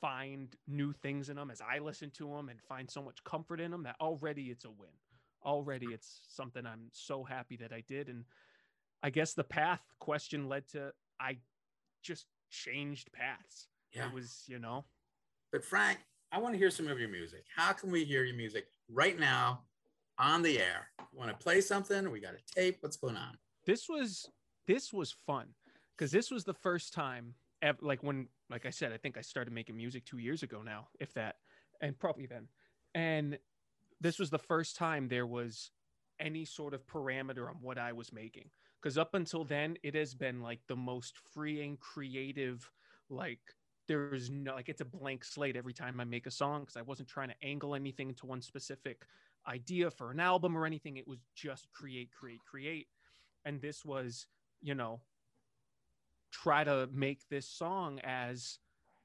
find 0.00 0.54
new 0.66 0.92
things 0.92 1.28
in 1.28 1.36
them 1.36 1.50
as 1.50 1.60
I 1.60 1.78
listen 1.78 2.10
to 2.12 2.28
them 2.28 2.48
and 2.48 2.60
find 2.62 2.90
so 2.90 3.02
much 3.02 3.22
comfort 3.24 3.60
in 3.60 3.70
them 3.70 3.82
that 3.84 3.96
already 4.00 4.44
it's 4.44 4.64
a 4.64 4.70
win. 4.70 4.88
Already 5.44 5.86
it's 5.86 6.20
something 6.28 6.66
I'm 6.66 6.88
so 6.92 7.24
happy 7.24 7.56
that 7.56 7.72
I 7.72 7.82
did. 7.86 8.08
And 8.08 8.24
I 9.02 9.10
guess 9.10 9.34
the 9.34 9.44
path 9.44 9.80
question 9.98 10.48
led 10.48 10.68
to 10.68 10.92
I 11.20 11.38
just 12.02 12.26
changed 12.50 13.12
paths. 13.12 13.68
Yeah. 13.94 14.06
It 14.06 14.14
was, 14.14 14.44
you 14.46 14.58
know. 14.58 14.84
But 15.52 15.64
Frank, 15.64 15.98
I 16.32 16.38
want 16.38 16.54
to 16.54 16.58
hear 16.58 16.70
some 16.70 16.88
of 16.88 16.98
your 16.98 17.08
music. 17.08 17.44
How 17.54 17.72
can 17.72 17.90
we 17.90 18.04
hear 18.04 18.24
your 18.24 18.36
music 18.36 18.66
right 18.88 19.18
now 19.18 19.62
on 20.18 20.42
the 20.42 20.58
air? 20.58 20.88
Want 21.12 21.30
to 21.30 21.36
play 21.36 21.60
something? 21.60 22.10
We 22.10 22.20
got 22.20 22.34
a 22.34 22.54
tape. 22.54 22.78
What's 22.80 22.96
going 22.96 23.16
on? 23.16 23.36
This 23.66 23.88
was 23.88 24.26
this 24.66 24.92
was 24.92 25.14
fun 25.26 25.48
because 26.00 26.12
this 26.12 26.30
was 26.30 26.44
the 26.44 26.54
first 26.54 26.94
time 26.94 27.34
ever, 27.60 27.76
like 27.82 28.02
when 28.02 28.28
like 28.48 28.64
I 28.64 28.70
said, 28.70 28.90
I 28.90 28.96
think 28.96 29.18
I 29.18 29.20
started 29.20 29.52
making 29.52 29.76
music 29.76 30.06
2 30.06 30.16
years 30.16 30.42
ago 30.42 30.62
now, 30.62 30.88
if 30.98 31.12
that. 31.12 31.36
And 31.82 31.98
probably 31.98 32.24
then. 32.24 32.48
And 32.94 33.38
this 34.00 34.18
was 34.18 34.30
the 34.30 34.38
first 34.38 34.76
time 34.76 35.08
there 35.08 35.26
was 35.26 35.72
any 36.18 36.46
sort 36.46 36.72
of 36.72 36.86
parameter 36.86 37.50
on 37.50 37.56
what 37.60 37.76
I 37.76 37.92
was 37.92 38.14
making 38.14 38.50
because 38.80 38.96
up 38.96 39.14
until 39.14 39.44
then 39.44 39.76
it 39.82 39.94
has 39.94 40.14
been 40.14 40.40
like 40.40 40.60
the 40.68 40.76
most 40.76 41.18
freeing 41.18 41.76
creative 41.76 42.70
like 43.10 43.40
there's 43.88 44.30
no 44.30 44.54
like 44.54 44.70
it's 44.70 44.80
a 44.80 44.86
blank 44.86 45.24
slate 45.24 45.56
every 45.56 45.72
time 45.72 45.98
i 45.98 46.04
make 46.04 46.26
a 46.26 46.30
song 46.30 46.60
because 46.60 46.76
i 46.76 46.82
wasn't 46.82 47.08
trying 47.08 47.28
to 47.28 47.34
angle 47.42 47.74
anything 47.74 48.10
into 48.10 48.26
one 48.26 48.42
specific 48.42 49.06
idea 49.48 49.90
for 49.90 50.10
an 50.10 50.20
album 50.20 50.56
or 50.56 50.66
anything 50.66 50.98
it 50.98 51.08
was 51.08 51.20
just 51.34 51.70
create 51.72 52.10
create 52.12 52.40
create 52.44 52.88
and 53.46 53.62
this 53.62 53.82
was 53.84 54.26
you 54.60 54.74
know 54.74 55.00
try 56.30 56.64
to 56.64 56.88
make 56.92 57.20
this 57.28 57.48
song 57.48 58.00
as 58.04 58.58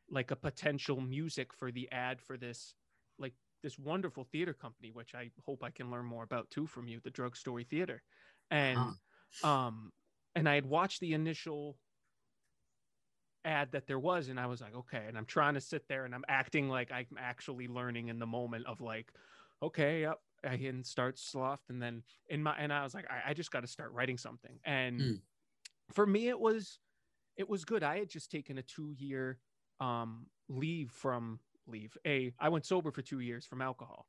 like 0.09 0.31
a 0.31 0.35
potential 0.35 1.01
music 1.01 1.53
for 1.53 1.71
the 1.71 1.91
ad 1.91 2.21
for 2.21 2.38
this 2.38 2.75
like 3.17 3.33
this 3.63 3.79
wonderful 3.79 4.23
theater 4.31 4.53
company 4.53 4.91
which 4.93 5.15
i 5.15 5.31
hope 5.45 5.63
i 5.63 5.71
can 5.71 5.89
learn 5.89 6.05
more 6.05 6.23
about 6.23 6.49
too 6.51 6.67
from 6.67 6.88
you 6.88 6.99
the 7.03 7.09
drug 7.09 7.35
story 7.35 7.63
theater 7.63 8.03
and 8.51 8.77
uh-huh 8.77 8.91
um, 9.43 9.91
and 10.35 10.47
I 10.47 10.55
had 10.55 10.65
watched 10.65 10.99
the 10.99 11.13
initial 11.13 11.77
ad 13.43 13.71
that 13.71 13.88
there 13.88 13.99
was, 13.99 14.27
and 14.29 14.39
I 14.39 14.47
was 14.47 14.61
like, 14.61 14.75
okay. 14.75 15.03
And 15.07 15.17
I'm 15.17 15.25
trying 15.25 15.53
to 15.55 15.61
sit 15.61 15.88
there 15.88 16.05
and 16.05 16.13
I'm 16.13 16.25
acting 16.27 16.69
like 16.69 16.91
I'm 16.91 17.05
actually 17.19 17.67
learning 17.67 18.09
in 18.09 18.19
the 18.19 18.25
moment 18.25 18.65
of 18.65 18.81
like, 18.81 19.11
okay, 19.61 20.01
yep. 20.01 20.19
I 20.43 20.57
can 20.57 20.83
start 20.83 21.17
soft, 21.17 21.69
and 21.69 21.81
then 21.81 22.03
in 22.29 22.43
my 22.43 22.55
and 22.59 22.71
I 22.71 22.83
was 22.83 22.93
like, 22.93 23.07
I, 23.09 23.31
I 23.31 23.33
just 23.33 23.49
got 23.49 23.61
to 23.61 23.67
start 23.67 23.91
writing 23.93 24.15
something. 24.15 24.59
And 24.63 25.01
mm. 25.01 25.19
for 25.91 26.05
me, 26.05 26.27
it 26.27 26.39
was 26.39 26.77
it 27.38 27.50
was 27.50 27.65
good. 27.65 27.84
I 27.84 28.00
had 28.00 28.10
just 28.10 28.32
taken 28.32 28.58
a 28.58 28.63
two 28.63 28.93
year 28.98 29.39
um, 29.80 30.28
leave 30.50 30.91
from 30.91 31.39
leave. 31.67 31.98
A 32.06 32.34
I 32.39 32.50
went 32.50 32.65
sober 32.65 32.91
for 32.91 33.02
two 33.02 33.19
years 33.19 33.45
from 33.45 33.62
alcohol, 33.62 34.08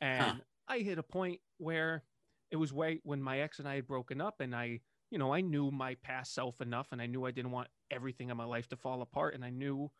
and 0.00 0.22
huh. 0.22 0.34
I 0.68 0.78
hit 0.80 0.98
a 0.98 1.02
point 1.02 1.40
where 1.58 2.04
it 2.50 2.56
was 2.56 2.72
way 2.72 3.00
when 3.04 3.22
my 3.22 3.40
ex 3.40 3.58
and 3.58 3.68
I 3.68 3.76
had 3.76 3.86
broken 3.86 4.20
up 4.20 4.40
and 4.40 4.54
I, 4.54 4.80
you 5.10 5.18
know, 5.18 5.32
I 5.32 5.40
knew 5.40 5.70
my 5.70 5.96
past 6.02 6.34
self 6.34 6.60
enough 6.60 6.88
and 6.92 7.02
I 7.02 7.06
knew 7.06 7.26
I 7.26 7.30
didn't 7.30 7.50
want 7.50 7.68
everything 7.90 8.30
in 8.30 8.36
my 8.36 8.44
life 8.44 8.68
to 8.68 8.76
fall 8.76 9.02
apart 9.02 9.34
and 9.34 9.44
I 9.44 9.50
knew 9.50 9.90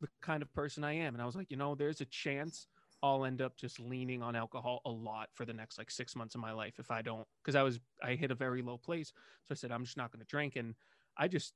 the 0.00 0.08
kind 0.22 0.42
of 0.42 0.52
person 0.52 0.84
I 0.84 0.94
am. 0.94 1.14
And 1.14 1.22
I 1.22 1.26
was 1.26 1.36
like, 1.36 1.50
you 1.50 1.56
know, 1.56 1.74
there's 1.74 2.00
a 2.00 2.06
chance 2.06 2.66
I'll 3.02 3.24
end 3.24 3.40
up 3.40 3.56
just 3.56 3.78
leaning 3.78 4.22
on 4.22 4.34
alcohol 4.34 4.80
a 4.84 4.90
lot 4.90 5.28
for 5.34 5.44
the 5.44 5.52
next 5.52 5.78
like 5.78 5.90
six 5.90 6.16
months 6.16 6.34
of 6.34 6.40
my 6.40 6.52
life 6.52 6.74
if 6.78 6.90
I 6.90 7.02
don't, 7.02 7.26
because 7.42 7.54
I 7.54 7.62
was, 7.62 7.78
I 8.02 8.14
hit 8.14 8.30
a 8.30 8.36
very 8.36 8.62
low 8.62 8.76
place. 8.76 9.12
So 9.44 9.52
I 9.52 9.54
said, 9.54 9.70
I'm 9.70 9.84
just 9.84 9.96
not 9.96 10.10
going 10.10 10.20
to 10.20 10.26
drink. 10.26 10.56
And 10.56 10.74
I 11.16 11.28
just, 11.28 11.52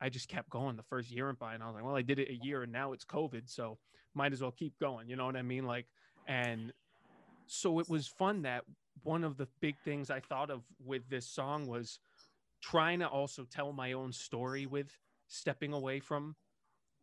I 0.00 0.08
just 0.08 0.28
kept 0.28 0.50
going 0.50 0.76
the 0.76 0.82
first 0.82 1.10
year 1.10 1.28
and 1.28 1.38
by, 1.38 1.54
and 1.54 1.62
I 1.62 1.66
was 1.66 1.74
like, 1.74 1.84
well, 1.84 1.96
I 1.96 2.02
did 2.02 2.18
it 2.18 2.30
a 2.30 2.44
year 2.44 2.62
and 2.62 2.72
now 2.72 2.92
it's 2.92 3.04
COVID. 3.04 3.50
So 3.50 3.78
might 4.14 4.32
as 4.32 4.40
well 4.40 4.50
keep 4.50 4.78
going. 4.78 5.08
You 5.08 5.16
know 5.16 5.26
what 5.26 5.36
I 5.36 5.42
mean? 5.42 5.66
Like, 5.66 5.86
and 6.26 6.72
so 7.46 7.80
it 7.80 7.88
was 7.88 8.06
fun 8.06 8.42
that 8.42 8.64
one 9.02 9.24
of 9.24 9.36
the 9.36 9.48
big 9.60 9.76
things 9.84 10.10
I 10.10 10.20
thought 10.20 10.50
of 10.50 10.62
with 10.84 11.08
this 11.08 11.26
song 11.26 11.66
was 11.66 11.98
trying 12.62 13.00
to 13.00 13.08
also 13.08 13.44
tell 13.44 13.72
my 13.72 13.92
own 13.92 14.12
story 14.12 14.66
with 14.66 14.96
stepping 15.28 15.72
away 15.72 16.00
from 16.00 16.36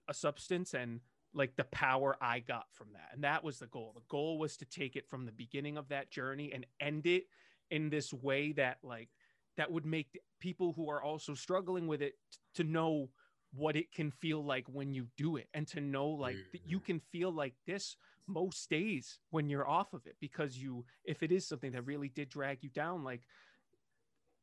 a 0.07 0.13
substance 0.13 0.73
and 0.73 0.99
like 1.33 1.55
the 1.55 1.63
power 1.65 2.15
I 2.21 2.39
got 2.39 2.65
from 2.71 2.87
that. 2.93 3.09
And 3.13 3.23
that 3.23 3.43
was 3.43 3.59
the 3.59 3.67
goal. 3.67 3.93
The 3.95 4.01
goal 4.09 4.39
was 4.39 4.57
to 4.57 4.65
take 4.65 4.95
it 4.95 5.07
from 5.07 5.25
the 5.25 5.31
beginning 5.31 5.77
of 5.77 5.89
that 5.89 6.11
journey 6.11 6.51
and 6.53 6.65
end 6.79 7.05
it 7.05 7.25
in 7.69 7.89
this 7.89 8.13
way 8.13 8.53
that 8.53 8.77
like 8.83 9.09
that 9.57 9.71
would 9.71 9.85
make 9.85 10.19
people 10.39 10.73
who 10.73 10.89
are 10.89 11.01
also 11.01 11.33
struggling 11.33 11.87
with 11.87 12.01
it 12.01 12.13
to 12.55 12.63
know 12.63 13.09
what 13.53 13.75
it 13.75 13.91
can 13.91 14.11
feel 14.11 14.43
like 14.43 14.65
when 14.67 14.93
you 14.93 15.07
do 15.17 15.37
it 15.37 15.47
and 15.53 15.67
to 15.67 15.81
know 15.81 16.07
like 16.07 16.35
that 16.51 16.61
you 16.65 16.79
mm. 16.79 16.85
can 16.85 16.99
feel 17.11 17.31
like 17.31 17.53
this 17.65 17.95
most 18.27 18.69
days 18.69 19.19
when 19.29 19.49
you're 19.49 19.67
off 19.67 19.93
of 19.93 20.05
it 20.05 20.15
because 20.19 20.57
you 20.57 20.85
if 21.05 21.23
it 21.23 21.31
is 21.31 21.47
something 21.47 21.71
that 21.71 21.85
really 21.85 22.09
did 22.09 22.29
drag 22.29 22.57
you 22.61 22.69
down 22.69 23.03
like 23.03 23.21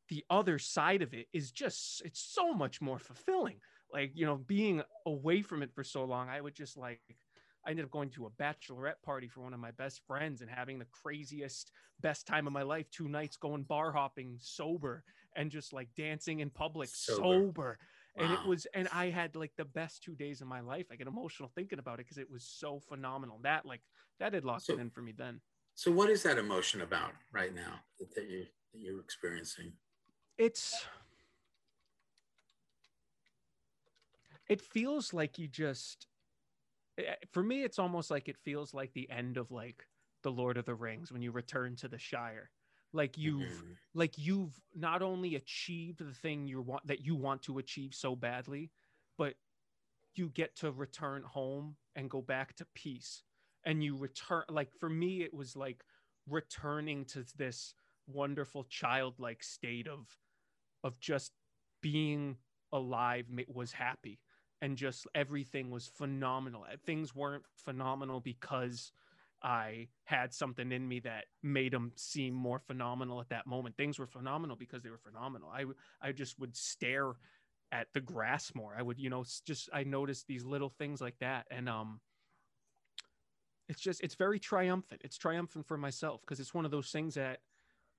the 0.09 0.25
other 0.31 0.59
side 0.59 1.03
of 1.03 1.15
it 1.15 1.27
is 1.33 1.51
just 1.51 2.03
it's 2.05 2.21
so 2.21 2.53
much 2.53 2.81
more 2.81 2.99
fulfilling. 2.99 3.57
Like 3.93 4.11
you 4.15 4.27
know 4.27 4.37
being 4.37 4.83
away 5.07 5.43
from 5.43 5.63
it 5.63 5.73
for 5.73 5.85
so 5.85 6.05
long 6.05 6.29
i 6.29 6.41
would 6.41 6.55
just 6.55 6.77
like 6.77 7.01
i 7.67 7.71
ended 7.71 7.85
up 7.85 7.91
going 7.91 8.11
to 8.11 8.27
a 8.27 8.31
bachelorette 8.31 9.03
party 9.05 9.29
for 9.29 9.41
one 9.43 9.55
of 9.55 9.61
my 9.61 9.71
best 9.73 10.03
friends 10.07 10.41
and 10.41 10.51
having 10.51 10.79
the 10.79 10.87
craziest 10.87 11.71
best 12.01 12.27
time 12.27 12.47
of 12.47 12.53
my 12.53 12.63
life. 12.63 12.91
Two 12.91 13.09
nights 13.09 13.37
going 13.37 13.63
bar 13.63 13.93
hopping 13.93 14.37
sober 14.41 15.05
and 15.37 15.51
just 15.51 15.73
like 15.73 15.89
dancing 15.97 16.41
in 16.41 16.51
public 16.51 16.89
sober, 16.93 17.23
sober. 17.23 17.79
Wow. 18.17 18.25
and 18.25 18.33
it 18.33 18.47
was 18.47 18.67
and 18.75 18.89
i 18.93 19.07
had 19.07 19.35
like 19.35 19.51
the 19.57 19.65
best 19.65 20.03
two 20.03 20.15
days 20.15 20.41
of 20.41 20.47
my 20.47 20.61
life. 20.61 20.87
I 20.93 20.97
get 20.97 21.07
emotional 21.07 21.51
thinking 21.55 21.79
about 21.79 21.95
it 21.95 22.07
because 22.07 22.19
it 22.19 22.31
was 22.31 22.45
so 22.45 22.81
phenomenal. 22.89 23.41
That 23.43 23.67
like 23.67 23.81
that 24.21 24.35
had 24.35 24.45
locked 24.45 24.67
so, 24.67 24.75
it 24.75 24.81
in 24.81 24.91
for 24.91 25.03
me 25.03 25.13
then. 25.17 25.41
so 25.75 25.91
what 25.91 26.11
is 26.11 26.23
that 26.23 26.39
emotion 26.39 26.83
about 26.83 27.13
right 27.33 27.55
now 27.55 27.81
that, 27.99 28.31
you 28.31 28.47
that 28.73 28.81
you're 28.81 29.01
experiencing? 29.01 29.73
It's 30.39 30.87
it 34.49 34.61
feels 34.61 35.15
like 35.15 35.39
you 35.39 35.49
just 35.49 36.07
for 37.33 37.43
me 37.43 37.63
it's 37.63 37.79
almost 37.79 38.11
like 38.11 38.29
it 38.29 38.37
feels 38.45 38.73
like 38.73 38.93
the 38.93 39.11
end 39.11 39.37
of 39.37 39.51
like 39.51 39.87
the 40.23 40.33
lord 40.33 40.57
of 40.57 40.65
the 40.65 40.75
rings 40.75 41.13
when 41.13 41.23
you 41.23 41.31
return 41.31 41.77
to 41.77 41.89
the 41.89 41.99
shire. 41.99 42.51
Like 42.93 43.19
you've 43.19 43.43
mm-hmm. 43.43 43.73
like 43.95 44.17
you've 44.17 44.55
not 44.75 45.03
only 45.03 45.35
achieved 45.35 45.99
the 45.99 46.15
thing 46.15 46.47
you 46.47 46.61
want 46.63 46.87
that 46.87 47.05
you 47.05 47.17
want 47.17 47.43
to 47.43 47.59
achieve 47.59 47.93
so 47.95 48.15
badly 48.17 48.71
but 49.19 49.35
you 50.15 50.29
get 50.29 50.57
to 50.57 50.71
return 50.71 51.23
home 51.23 51.77
and 51.97 52.09
go 52.09 52.23
back 52.23 52.55
to 52.57 52.67
peace. 52.75 53.23
And 53.67 53.83
you 53.83 53.97
return 53.97 54.45
like 54.49 54.71
for 54.79 54.89
me 54.89 55.23
it 55.23 55.35
was 55.35 55.57
like 55.57 55.83
returning 56.29 57.05
to 57.07 57.25
this 57.37 57.75
wonderful 58.07 58.65
childlike 58.65 59.43
state 59.43 59.89
of 59.89 60.07
of 60.85 61.01
just 61.01 61.33
being 61.83 62.37
alive 62.73 63.27
was 63.49 63.73
happy 63.73 64.19
and 64.65 64.79
just 64.79 65.07
everything 65.15 65.71
was 65.71 65.89
phenomenal. 65.89 66.65
Uh, 66.67 66.77
things 66.87 67.15
weren't 67.15 67.45
phenomenal 67.55 68.19
because 68.19 68.93
I 69.43 69.89
had 70.05 70.33
something 70.33 70.73
in 70.73 70.89
me 70.89 71.01
that 71.01 71.27
made 71.43 71.71
them 71.71 71.93
seem 71.97 72.33
more 72.33 72.59
phenomenal 72.59 73.21
at 73.21 73.29
that 73.29 73.47
moment. 73.47 73.77
Things 73.77 73.99
were 73.99 74.07
phenomenal 74.07 74.57
because 74.57 74.83
they 74.83 74.89
were 74.89 74.97
phenomenal. 74.97 75.51
I 75.53 75.67
I 76.01 76.13
just 76.13 76.39
would 76.39 76.57
stare 76.57 77.13
at 77.73 77.89
the 77.93 78.01
grass 78.01 78.55
more. 78.55 78.75
I 78.79 78.81
would, 78.81 78.99
you 78.99 79.11
know, 79.11 79.27
just 79.45 79.69
I 79.71 79.85
noticed 79.85 80.27
these 80.27 80.47
little 80.47 80.71
things 80.71 80.99
like 81.03 81.19
that 81.19 81.45
and 81.51 81.69
um 81.69 82.01
it's 83.69 83.83
just 83.83 84.03
it's 84.03 84.15
very 84.15 84.39
triumphant. 84.39 85.03
It's 85.05 85.19
triumphant 85.19 85.67
for 85.67 85.77
myself 85.77 86.23
because 86.23 86.41
it's 86.41 86.55
one 86.55 86.65
of 86.65 86.71
those 86.71 86.91
things 86.91 87.17
that 87.17 87.41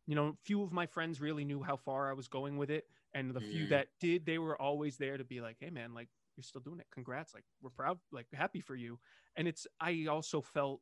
you 0.07 0.15
know, 0.15 0.35
few 0.43 0.63
of 0.63 0.71
my 0.71 0.87
friends 0.87 1.21
really 1.21 1.45
knew 1.45 1.61
how 1.61 1.77
far 1.77 2.09
I 2.09 2.13
was 2.13 2.27
going 2.27 2.57
with 2.57 2.71
it. 2.71 2.85
And 3.13 3.31
the 3.31 3.39
mm. 3.39 3.51
few 3.51 3.67
that 3.67 3.87
did, 3.99 4.25
they 4.25 4.37
were 4.37 4.59
always 4.59 4.97
there 4.97 5.17
to 5.17 5.23
be 5.23 5.41
like, 5.41 5.57
hey, 5.59 5.71
man, 5.71 5.93
like, 5.93 6.09
you're 6.35 6.43
still 6.43 6.61
doing 6.61 6.79
it. 6.79 6.87
Congrats. 6.91 7.33
Like, 7.33 7.43
we're 7.61 7.69
proud, 7.69 7.99
like, 8.11 8.27
happy 8.33 8.61
for 8.61 8.75
you. 8.75 8.99
And 9.35 9.47
it's, 9.47 9.67
I 9.79 10.05
also 10.09 10.41
felt 10.41 10.81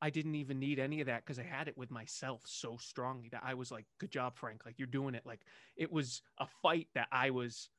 I 0.00 0.10
didn't 0.10 0.36
even 0.36 0.58
need 0.58 0.78
any 0.78 1.00
of 1.00 1.06
that 1.06 1.24
because 1.24 1.38
I 1.38 1.44
had 1.44 1.68
it 1.68 1.76
with 1.76 1.90
myself 1.90 2.42
so 2.46 2.76
strongly 2.80 3.28
that 3.32 3.42
I 3.44 3.54
was 3.54 3.70
like, 3.70 3.86
good 3.98 4.10
job, 4.10 4.36
Frank. 4.36 4.62
Like, 4.64 4.78
you're 4.78 4.86
doing 4.86 5.14
it. 5.14 5.26
Like, 5.26 5.40
it 5.76 5.92
was 5.92 6.22
a 6.38 6.46
fight 6.62 6.88
that 6.94 7.08
I 7.10 7.30
was 7.30 7.70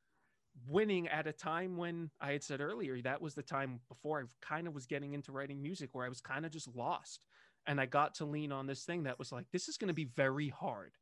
winning 0.68 1.08
at 1.08 1.26
a 1.26 1.32
time 1.32 1.76
when 1.76 2.10
I 2.20 2.32
had 2.32 2.42
said 2.42 2.60
earlier 2.60 3.00
that 3.02 3.22
was 3.22 3.34
the 3.34 3.42
time 3.42 3.80
before 3.88 4.20
I 4.20 4.24
kind 4.46 4.66
of 4.66 4.74
was 4.74 4.86
getting 4.86 5.14
into 5.14 5.32
writing 5.32 5.62
music 5.62 5.90
where 5.92 6.04
I 6.04 6.08
was 6.08 6.20
kind 6.20 6.44
of 6.44 6.52
just 6.52 6.68
lost 6.74 7.24
and 7.66 7.80
I 7.80 7.86
got 7.86 8.14
to 8.16 8.24
lean 8.24 8.52
on 8.52 8.66
this 8.66 8.84
thing 8.84 9.04
that 9.04 9.18
was 9.18 9.32
like, 9.32 9.46
this 9.52 9.68
is 9.68 9.76
going 9.76 9.88
to 9.88 9.94
be 9.94 10.08
very 10.16 10.48
hard. 10.48 10.92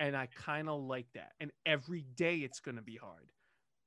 And 0.00 0.16
I 0.16 0.28
kind 0.34 0.68
of 0.68 0.80
like 0.80 1.08
that. 1.14 1.32
And 1.40 1.50
every 1.66 2.04
day 2.14 2.36
it's 2.36 2.60
going 2.60 2.76
to 2.76 2.82
be 2.82 2.96
hard. 2.96 3.32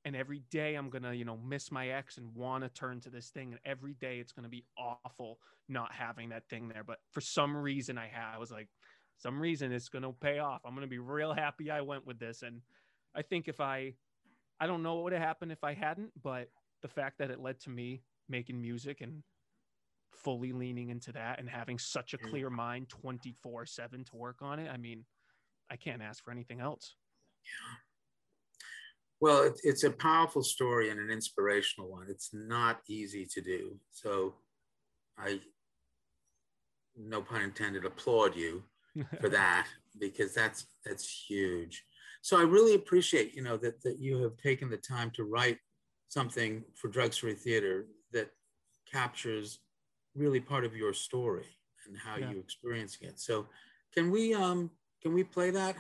And 0.04 0.16
every 0.16 0.42
day 0.50 0.76
I'm 0.76 0.90
going 0.90 1.04
to, 1.04 1.16
you 1.16 1.26
know, 1.26 1.38
miss 1.38 1.72
my 1.72 1.90
ex 1.90 2.18
and 2.18 2.34
want 2.36 2.64
to 2.64 2.70
turn 2.70 3.00
to 3.02 3.10
this 3.10 3.30
thing. 3.30 3.52
And 3.52 3.60
every 3.66 3.94
day 3.94 4.18
it's 4.20 4.32
going 4.32 4.44
to 4.44 4.50
be 4.50 4.66
awful 4.78 5.40
not 5.70 5.92
having 5.92 6.30
that 6.30 6.50
thing 6.50 6.70
there. 6.70 6.84
But 6.84 7.00
for 7.12 7.22
some 7.22 7.56
reason, 7.56 7.98
I 7.98 8.08
had, 8.08 8.36
I 8.36 8.40
was 8.40 8.52
like, 8.52 8.68
some 9.18 9.40
reason 9.40 9.72
it's 9.72 9.90
going 9.90 10.04
to 10.04 10.12
pay 10.12 10.40
off. 10.40 10.62
I'm 10.66 10.74
going 10.74 10.88
to 10.88 10.90
be 10.90 10.98
real 10.98 11.34
happy 11.34 11.70
I 11.70 11.82
went 11.82 12.08
with 12.08 12.20
this. 12.20 12.42
And 12.42 12.62
I 13.16 13.22
think 13.22 13.48
if 13.48 13.60
I, 13.60 13.94
I 14.60 14.66
don't 14.66 14.82
know 14.82 14.96
what 14.96 15.04
would 15.06 15.14
have 15.14 15.22
happened 15.22 15.52
if 15.52 15.64
I 15.64 15.74
hadn't, 15.74 16.12
but 16.22 16.50
the 16.82 16.88
fact 16.88 17.20
that 17.20 17.30
it 17.30 17.40
led 17.40 17.60
to 17.62 17.70
me 17.70 18.02
making 18.28 18.60
music 18.60 19.02
and 19.02 19.24
fully 20.12 20.52
leaning 20.52 20.90
into 20.90 21.12
that 21.12 21.40
and 21.40 21.50
having 21.50 21.80
such 21.80 22.14
a 22.14 22.18
clear 22.18 22.50
mind 22.50 22.90
24 22.90 23.66
7 23.66 24.04
to 24.04 24.16
work 24.16 24.42
on 24.42 24.60
it 24.60 24.70
i 24.70 24.78
mean 24.78 25.06
i 25.70 25.76
can't 25.76 26.02
ask 26.02 26.24
for 26.24 26.32
anything 26.32 26.60
else 26.60 26.96
yeah 27.46 27.78
well 29.22 29.44
it, 29.44 29.60
it's 29.64 29.84
a 29.84 29.92
powerful 29.92 30.44
story 30.44 30.90
and 30.90 31.00
an 31.00 31.10
inspirational 31.10 31.90
one 31.90 32.08
it's 32.10 32.32
not 32.34 32.82
easy 32.88 33.26
to 33.26 33.42
do 33.42 33.78
so 33.92 34.34
i 35.18 35.40
no 36.98 37.22
pun 37.22 37.42
intended 37.42 37.86
applaud 37.86 38.36
you 38.36 38.64
for 39.22 39.30
that 39.40 39.68
because 40.00 40.34
that's 40.34 40.66
that's 40.86 41.26
huge 41.30 41.86
so 42.22 42.38
i 42.38 42.44
really 42.44 42.76
appreciate 42.76 43.34
you 43.34 43.42
know 43.42 43.58
that 43.58 43.82
that 43.84 44.00
you 44.00 44.22
have 44.22 44.36
taken 44.38 44.70
the 44.70 44.78
time 44.78 45.10
to 45.12 45.24
write 45.24 45.58
something 46.10 46.64
for 46.76 46.90
drugs 46.90 47.18
free 47.18 47.34
theater 47.34 47.86
that 48.12 48.30
captures 48.92 49.60
really 50.14 50.42
part 50.42 50.66
of 50.66 50.76
your 50.76 50.94
story 50.94 51.48
and 51.88 51.98
how 51.98 52.18
yeah. 52.18 52.32
you 52.32 52.40
experiencing 52.40 53.08
it. 53.08 53.20
So 53.20 53.48
can 53.94 54.12
we 54.12 54.34
um 54.34 54.70
can 55.02 55.14
we 55.14 55.24
play 55.24 55.52
that? 55.52 55.76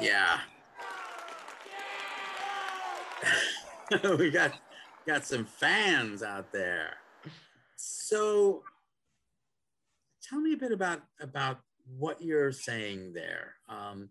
Yeah. 0.00 0.38
we 4.18 4.30
got 4.30 4.52
got 5.06 5.24
some 5.24 5.44
fans 5.44 6.22
out 6.22 6.52
there. 6.52 6.96
So 7.76 8.62
tell 10.22 10.40
me 10.40 10.52
a 10.54 10.56
bit 10.56 10.72
about 10.72 11.02
about 11.20 11.60
what 11.98 12.22
you're 12.22 12.52
saying 12.52 13.12
there. 13.12 13.54
Um, 13.68 14.10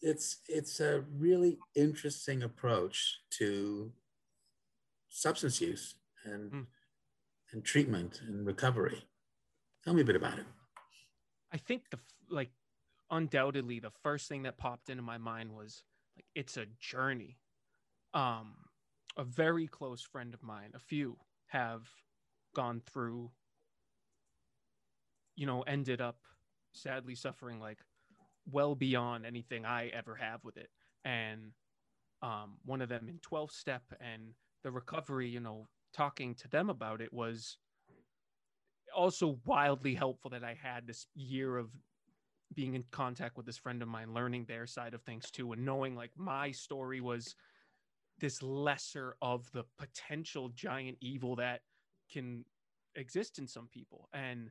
it's 0.00 0.38
it's 0.48 0.80
a 0.80 1.04
really 1.16 1.58
interesting 1.74 2.42
approach 2.42 3.20
to 3.38 3.92
substance 5.14 5.60
use 5.60 5.94
and 6.24 6.50
mm. 6.50 6.66
and 7.52 7.64
treatment 7.64 8.20
and 8.26 8.44
recovery. 8.44 9.06
Tell 9.84 9.94
me 9.94 10.02
a 10.02 10.04
bit 10.04 10.16
about 10.16 10.38
it. 10.38 10.46
I 11.52 11.56
think 11.56 11.82
the 11.90 11.98
like 12.28 12.50
undoubtedly 13.10 13.78
the 13.78 13.92
first 14.02 14.28
thing 14.28 14.42
that 14.42 14.58
popped 14.58 14.88
into 14.90 15.02
my 15.02 15.18
mind 15.18 15.52
was 15.52 15.84
like 16.16 16.26
it's 16.34 16.56
a 16.56 16.66
journey. 16.80 17.38
Um 18.12 18.54
a 19.16 19.22
very 19.22 19.68
close 19.68 20.02
friend 20.02 20.34
of 20.34 20.42
mine, 20.42 20.72
a 20.74 20.80
few 20.80 21.16
have 21.46 21.88
gone 22.54 22.82
through 22.92 23.30
you 25.36 25.46
know 25.46 25.62
ended 25.62 26.00
up 26.00 26.18
sadly 26.72 27.14
suffering 27.14 27.60
like 27.60 27.78
well 28.50 28.74
beyond 28.74 29.24
anything 29.24 29.64
I 29.64 29.88
ever 29.88 30.16
have 30.16 30.42
with 30.42 30.56
it. 30.56 30.70
And 31.04 31.52
um, 32.22 32.56
one 32.64 32.80
of 32.80 32.88
them 32.88 33.06
in 33.08 33.18
12 33.18 33.52
step 33.52 33.82
and 34.00 34.32
the 34.64 34.72
recovery, 34.72 35.28
you 35.28 35.40
know, 35.40 35.68
talking 35.94 36.34
to 36.34 36.48
them 36.48 36.68
about 36.68 37.00
it 37.00 37.12
was 37.12 37.58
also 38.94 39.38
wildly 39.44 39.94
helpful 39.94 40.30
that 40.30 40.42
I 40.42 40.58
had 40.60 40.86
this 40.86 41.06
year 41.14 41.56
of 41.56 41.70
being 42.54 42.74
in 42.74 42.84
contact 42.90 43.36
with 43.36 43.46
this 43.46 43.58
friend 43.58 43.82
of 43.82 43.88
mine, 43.88 44.14
learning 44.14 44.46
their 44.46 44.66
side 44.66 44.94
of 44.94 45.02
things 45.02 45.30
too, 45.30 45.52
and 45.52 45.64
knowing 45.64 45.94
like 45.94 46.12
my 46.16 46.50
story 46.50 47.00
was 47.00 47.36
this 48.20 48.42
lesser 48.42 49.16
of 49.22 49.50
the 49.52 49.64
potential 49.78 50.48
giant 50.50 50.96
evil 51.00 51.36
that 51.36 51.60
can 52.10 52.44
exist 52.94 53.38
in 53.38 53.46
some 53.46 53.68
people. 53.72 54.08
And 54.12 54.50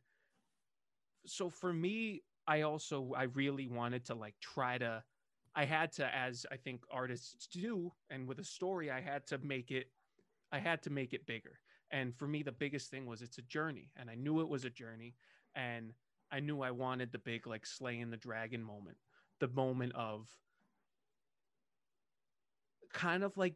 so 1.26 1.50
for 1.50 1.74
me, 1.74 2.24
I 2.46 2.62
also 2.62 3.14
I 3.16 3.24
really 3.24 3.68
wanted 3.68 4.06
to 4.06 4.16
like 4.16 4.36
try 4.42 4.78
to 4.78 5.02
I 5.56 5.66
had 5.66 5.94
to 5.94 6.16
as 6.16 6.46
I 6.52 6.58
think 6.58 6.82
artists 6.92 7.48
do 7.48 7.94
and 8.10 8.28
with 8.28 8.40
a 8.40 8.44
story 8.44 8.92
I 8.92 9.00
had 9.00 9.26
to 9.28 9.38
make 9.38 9.72
it 9.72 9.88
I 10.54 10.60
had 10.60 10.84
to 10.84 10.90
make 10.90 11.14
it 11.14 11.26
bigger. 11.26 11.60
And 11.92 12.16
for 12.16 12.28
me 12.28 12.44
the 12.44 12.52
biggest 12.52 12.90
thing 12.90 13.06
was 13.06 13.22
it's 13.22 13.40
a 13.40 13.44
journey 13.44 13.90
and 13.98 14.10
I 14.10 14.16
knew 14.16 14.40
it 14.40 14.48
was 14.48 14.64
a 14.64 14.70
journey 14.70 15.16
and 15.56 15.92
I 16.32 16.40
knew 16.40 16.62
I 16.62 16.72
wanted 16.72 17.12
the 17.12 17.18
big 17.18 17.46
like 17.48 17.66
slaying 17.66 18.10
the 18.10 18.18
dragon 18.18 18.64
moment. 18.64 18.98
The 19.40 19.50
moment 19.50 19.94
of 19.96 20.30
kind 22.94 23.24
of 23.24 23.36
like 23.36 23.56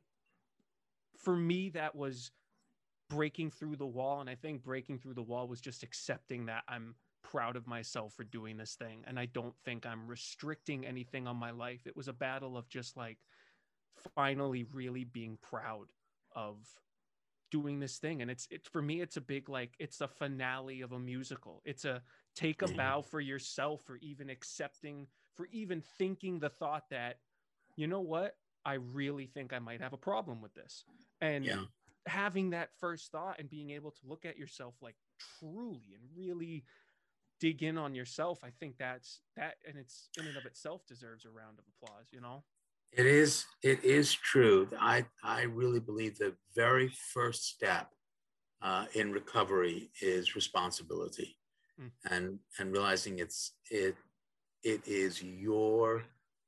for 1.17 1.35
me 1.35 1.69
that 1.69 1.95
was 1.95 2.31
breaking 3.09 3.51
through 3.51 3.77
the 3.77 3.85
wall 3.85 4.19
and 4.19 4.29
I 4.29 4.35
think 4.35 4.63
breaking 4.63 4.97
through 4.97 5.13
the 5.13 5.23
wall 5.23 5.47
was 5.47 5.61
just 5.61 5.83
accepting 5.83 6.47
that 6.47 6.63
I'm 6.67 6.95
proud 7.23 7.55
of 7.55 7.67
myself 7.67 8.13
for 8.13 8.23
doing 8.23 8.55
this 8.55 8.75
thing 8.75 9.03
and 9.05 9.19
i 9.19 9.25
don't 9.25 9.53
think 9.65 9.85
i'm 9.85 10.07
restricting 10.07 10.85
anything 10.85 11.27
on 11.27 11.35
my 11.35 11.51
life 11.51 11.81
it 11.85 11.95
was 11.95 12.07
a 12.07 12.13
battle 12.13 12.55
of 12.55 12.69
just 12.69 12.95
like 12.95 13.17
finally 14.15 14.65
really 14.71 15.03
being 15.03 15.37
proud 15.41 15.87
of 16.35 16.57
doing 17.49 17.79
this 17.79 17.97
thing 17.97 18.21
and 18.21 18.29
it's 18.29 18.47
it 18.51 18.67
for 18.67 18.81
me 18.81 19.01
it's 19.01 19.17
a 19.17 19.21
big 19.21 19.47
like 19.49 19.73
it's 19.79 20.01
a 20.01 20.07
finale 20.07 20.81
of 20.81 20.91
a 20.91 20.99
musical. 20.99 21.61
It's 21.65 21.85
a 21.85 22.01
take 22.35 22.61
a 22.61 22.67
bow 22.67 23.01
for 23.01 23.19
yourself 23.19 23.81
for 23.85 23.97
even 23.97 24.29
accepting 24.29 25.07
for 25.35 25.47
even 25.51 25.81
thinking 25.97 26.39
the 26.39 26.49
thought 26.49 26.83
that 26.89 27.17
you 27.75 27.87
know 27.87 28.01
what? 28.01 28.35
I 28.65 28.73
really 28.73 29.27
think 29.27 29.53
i 29.53 29.59
might 29.59 29.81
have 29.81 29.93
a 29.93 29.97
problem 29.97 30.41
with 30.41 30.53
this. 30.53 30.83
And 31.21 31.45
yeah. 31.45 31.63
having 32.05 32.49
that 32.49 32.69
first 32.79 33.11
thought 33.11 33.39
and 33.39 33.49
being 33.49 33.71
able 33.71 33.91
to 33.91 34.01
look 34.05 34.25
at 34.25 34.37
yourself 34.37 34.75
like 34.81 34.95
truly 35.39 35.95
and 35.95 36.03
really 36.15 36.65
dig 37.39 37.61
in 37.61 37.77
on 37.77 37.93
yourself 37.93 38.39
i 38.43 38.49
think 38.49 38.77
that's 38.79 39.21
that 39.35 39.57
and 39.67 39.77
it's 39.77 40.09
in 40.17 40.25
and 40.25 40.37
of 40.37 40.45
itself 40.45 40.85
deserves 40.87 41.23
a 41.23 41.29
round 41.29 41.59
of 41.59 41.65
applause 41.67 42.07
you 42.11 42.19
know 42.19 42.43
it 42.91 43.05
is 43.05 43.45
it 43.63 43.83
is 43.83 44.13
true 44.13 44.67
i 44.79 45.05
i 45.23 45.43
really 45.43 45.79
believe 45.79 46.17
the 46.17 46.33
very 46.55 46.89
first 47.13 47.45
step 47.45 47.89
uh, 48.63 48.85
in 48.95 49.11
recovery 49.11 49.91
is 50.01 50.35
responsibility 50.35 51.37
mm. 51.79 51.91
and 52.09 52.39
and 52.59 52.71
realizing 52.71 53.19
it's 53.19 53.53
it 53.69 53.95
it 54.63 54.81
is 54.87 55.21
your 55.21 56.03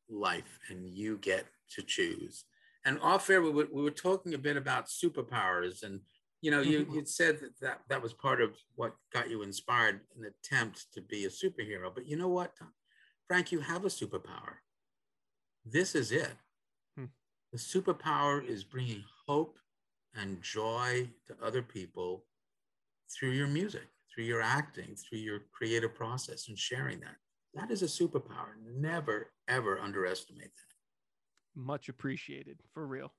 life 0.09 0.59
and 0.69 0.87
you 0.87 1.17
get 1.17 1.45
to 1.69 1.83
choose 1.83 2.45
and 2.85 2.99
off 3.01 3.29
air 3.29 3.41
we 3.41 3.51
were, 3.51 3.67
we 3.71 3.83
were 3.83 3.91
talking 3.91 4.33
a 4.33 4.37
bit 4.37 4.57
about 4.57 4.87
superpowers 4.87 5.83
and 5.83 5.99
you 6.41 6.51
know, 6.51 6.61
you 6.61 6.87
you 6.93 7.05
said 7.05 7.39
that, 7.41 7.59
that 7.61 7.79
that 7.89 8.01
was 8.01 8.13
part 8.13 8.41
of 8.41 8.55
what 8.75 8.95
got 9.13 9.29
you 9.29 9.41
inspired, 9.41 9.99
an 10.17 10.25
attempt 10.25 10.85
to 10.93 11.01
be 11.01 11.25
a 11.25 11.29
superhero. 11.29 11.93
But 11.93 12.07
you 12.07 12.15
know 12.15 12.29
what, 12.29 12.53
Frank, 13.27 13.51
you 13.51 13.59
have 13.59 13.83
a 13.83 13.89
superpower. 13.89 14.59
This 15.71 15.95
is 15.95 16.11
it. 16.11 16.33
Hmm. 16.97 17.05
The 17.51 17.57
superpower 17.57 18.45
is 18.45 18.63
bringing 18.63 19.03
hope 19.27 19.57
and 20.15 20.41
joy 20.41 21.09
to 21.27 21.35
other 21.43 21.61
people 21.61 22.25
through 23.11 23.31
your 23.31 23.47
music, 23.47 23.87
through 24.13 24.23
your 24.23 24.41
acting, 24.41 24.95
through 24.95 25.19
your 25.19 25.41
creative 25.51 25.93
process, 25.93 26.47
and 26.47 26.57
sharing 26.57 26.99
that. 27.01 27.15
That 27.53 27.71
is 27.71 27.81
a 27.81 27.85
superpower. 27.85 28.53
Never, 28.77 29.31
ever 29.47 29.79
underestimate 29.79 30.43
that. 30.43 31.61
Much 31.61 31.89
appreciated, 31.89 32.59
for 32.73 32.87
real 32.87 33.11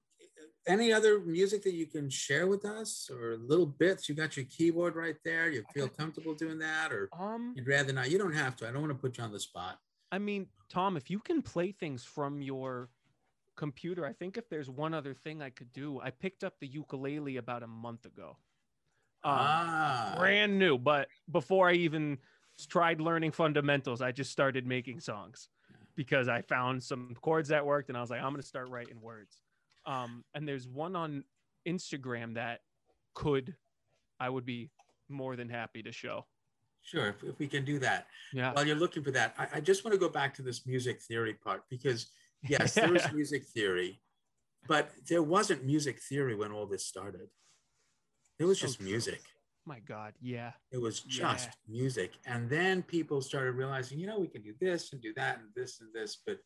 any 0.67 0.93
other 0.93 1.21
music 1.21 1.63
that 1.63 1.75
you 1.75 1.87
can 1.87 2.11
share 2.11 2.47
with 2.47 2.65
us 2.65 3.11
or 3.11 3.37
little 3.37 3.67
bits? 3.67 4.09
You 4.09 4.15
got 4.15 4.37
your 4.37 4.47
keyboard 4.47 4.95
right 4.95 5.17
there. 5.25 5.51
You 5.51 5.65
feel 5.75 5.89
comfortable 5.89 6.35
doing 6.35 6.59
that, 6.59 6.93
or 6.93 7.09
um, 7.19 7.55
you'd 7.57 7.69
rather 7.69 7.93
not? 7.93 8.11
You 8.11 8.19
don't 8.19 8.35
have 8.35 8.57
to. 8.57 8.69
I 8.69 8.73
don't 8.73 8.83
want 8.83 8.93
to 8.93 8.99
put 8.99 9.19
you 9.19 9.25
on 9.25 9.33
the 9.33 9.41
spot. 9.41 9.79
I 10.13 10.19
mean, 10.19 10.47
Tom, 10.69 10.97
if 10.97 11.11
you 11.11 11.21
can 11.21 11.43
play 11.43 11.73
things 11.73 12.05
from 12.05 12.43
your 12.43 12.91
computer, 13.57 14.05
I 14.07 14.13
think 14.13 14.37
if 14.37 14.49
there's 14.49 14.69
one 14.69 14.95
other 14.95 15.15
thing 15.15 15.43
I 15.43 15.51
could 15.51 15.73
do, 15.73 16.01
I 16.01 16.11
picked 16.11 16.45
up 16.45 16.55
the 16.61 16.67
ukulele 16.67 17.37
about 17.37 17.63
a 17.63 17.67
month 17.67 18.07
ago. 18.07 18.37
Um, 19.23 19.35
ah. 19.35 20.15
brand 20.17 20.59
new, 20.59 20.79
but 20.79 21.09
before 21.31 21.69
I 21.69 21.75
even 21.75 22.19
tried 22.69 23.01
learning 23.01 23.33
fundamentals, 23.33 24.01
I 24.01 24.13
just 24.13 24.33
started 24.33 24.67
making 24.67 25.01
songs 25.01 25.49
because 25.95 26.29
I 26.29 26.41
found 26.41 26.83
some 26.83 27.15
chords 27.21 27.51
that 27.51 27.65
worked, 27.65 27.91
and 27.91 27.99
I 27.99 28.01
was 28.01 28.11
like, 28.11 28.21
I'm 28.21 28.31
going 28.31 28.41
to 28.41 28.47
start 28.47 28.71
writing 28.71 29.01
words. 29.03 29.43
Um, 29.87 30.25
and 30.35 30.49
there's 30.49 30.67
one 30.67 30.97
on 30.97 31.25
Instagram 31.69 32.35
that 32.35 32.61
could, 33.15 33.55
I 34.19 34.31
would 34.31 34.47
be 34.47 34.71
more 35.09 35.37
than 35.37 35.49
happy 35.49 35.83
to 35.83 35.93
show. 35.93 36.25
Sure, 36.83 37.09
if, 37.09 37.23
if 37.23 37.39
we 37.39 37.47
can 37.47 37.65
do 37.65 37.79
that. 37.79 38.07
Yeah. 38.33 38.53
While 38.53 38.67
you're 38.67 38.77
looking 38.77 39.03
for 39.03 39.11
that, 39.13 39.35
I, 39.39 39.47
I 39.55 39.61
just 39.61 39.85
want 39.85 39.95
to 39.95 39.99
go 39.99 40.09
back 40.09 40.35
to 40.35 40.43
this 40.43 40.67
music 40.67 41.01
theory 41.03 41.35
part 41.35 41.63
because, 41.69 42.11
yes, 42.49 42.75
there 42.75 42.93
was 42.93 43.13
music 43.13 43.45
theory, 43.47 44.01
but 44.67 44.91
there 45.09 45.23
wasn't 45.23 45.65
music 45.65 46.01
theory 46.01 46.35
when 46.35 46.53
all 46.53 46.67
this 46.67 46.87
started. 46.87 47.29
It 48.39 48.45
was 48.45 48.59
so 48.59 48.67
just 48.67 48.79
true. 48.79 48.87
music. 48.87 49.21
My 49.67 49.79
God, 49.81 50.15
yeah. 50.21 50.53
It 50.73 50.81
was 50.81 51.01
just 51.01 51.49
yeah. 51.49 51.73
music. 51.73 52.13
And 52.27 52.49
then 52.49 52.83
people 52.83 53.21
started 53.21 53.53
realizing, 53.53 53.99
you 53.99 54.07
know, 54.07 54.19
we 54.19 54.27
can 54.27 54.43
do 54.43 54.55
this 54.59 54.93
and 54.93 55.03
do 55.03 55.13
that 55.17 55.39
and 55.39 55.49
this 55.55 55.81
and 55.81 55.91
this, 55.93 56.19
but 56.27 56.39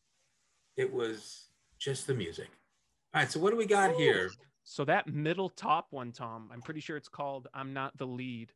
it 0.75 0.91
was 0.91 1.47
just 1.79 2.07
the 2.07 2.13
music. 2.13 2.49
All 3.13 3.21
right, 3.21 3.31
so 3.31 3.39
what 3.39 3.51
do 3.51 3.57
we 3.57 3.65
got 3.65 3.91
Ooh. 3.91 3.97
here? 3.97 4.29
So 4.63 4.83
that 4.85 5.07
middle 5.07 5.49
top 5.49 5.87
one, 5.91 6.11
Tom, 6.11 6.49
I'm 6.51 6.61
pretty 6.61 6.81
sure 6.81 6.97
it's 6.97 7.07
called 7.07 7.47
"I'm 7.53 7.71
Not 7.71 7.97
the 7.97 8.07
Lead." 8.07 8.51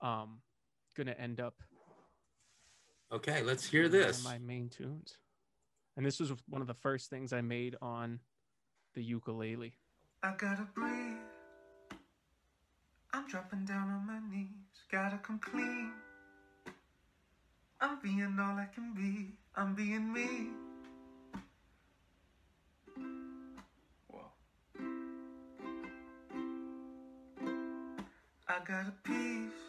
Um, 0.00 0.38
gonna 0.94 1.16
end 1.18 1.40
up. 1.40 1.54
Okay, 3.12 3.42
let's 3.42 3.66
hear 3.66 3.88
this. 3.88 4.24
My 4.24 4.38
main 4.38 4.68
tunes, 4.68 5.18
and 5.96 6.04
this 6.04 6.18
was 6.18 6.32
one 6.48 6.60
of 6.60 6.66
the 6.66 6.74
first 6.74 7.10
things 7.10 7.32
I 7.32 7.40
made 7.40 7.76
on 7.82 8.20
the 8.94 9.02
ukulele. 9.02 9.74
I 10.22 10.34
gotta 10.36 10.66
breathe. 10.74 11.18
I'm 13.12 13.28
dropping 13.28 13.64
down 13.64 13.90
on 13.90 14.06
my 14.06 14.18
knees. 14.34 14.48
Gotta 14.90 15.18
come 15.18 15.38
clean. 15.38 15.92
I'm 17.80 18.00
being 18.02 18.36
all 18.40 18.56
I 18.56 18.66
can 18.74 18.94
be. 18.94 19.32
I'm 19.54 19.74
being 19.74 20.12
me. 20.12 20.48
I 28.46 28.58
got 28.64 28.86
a 28.86 28.92
piece. 29.02 29.63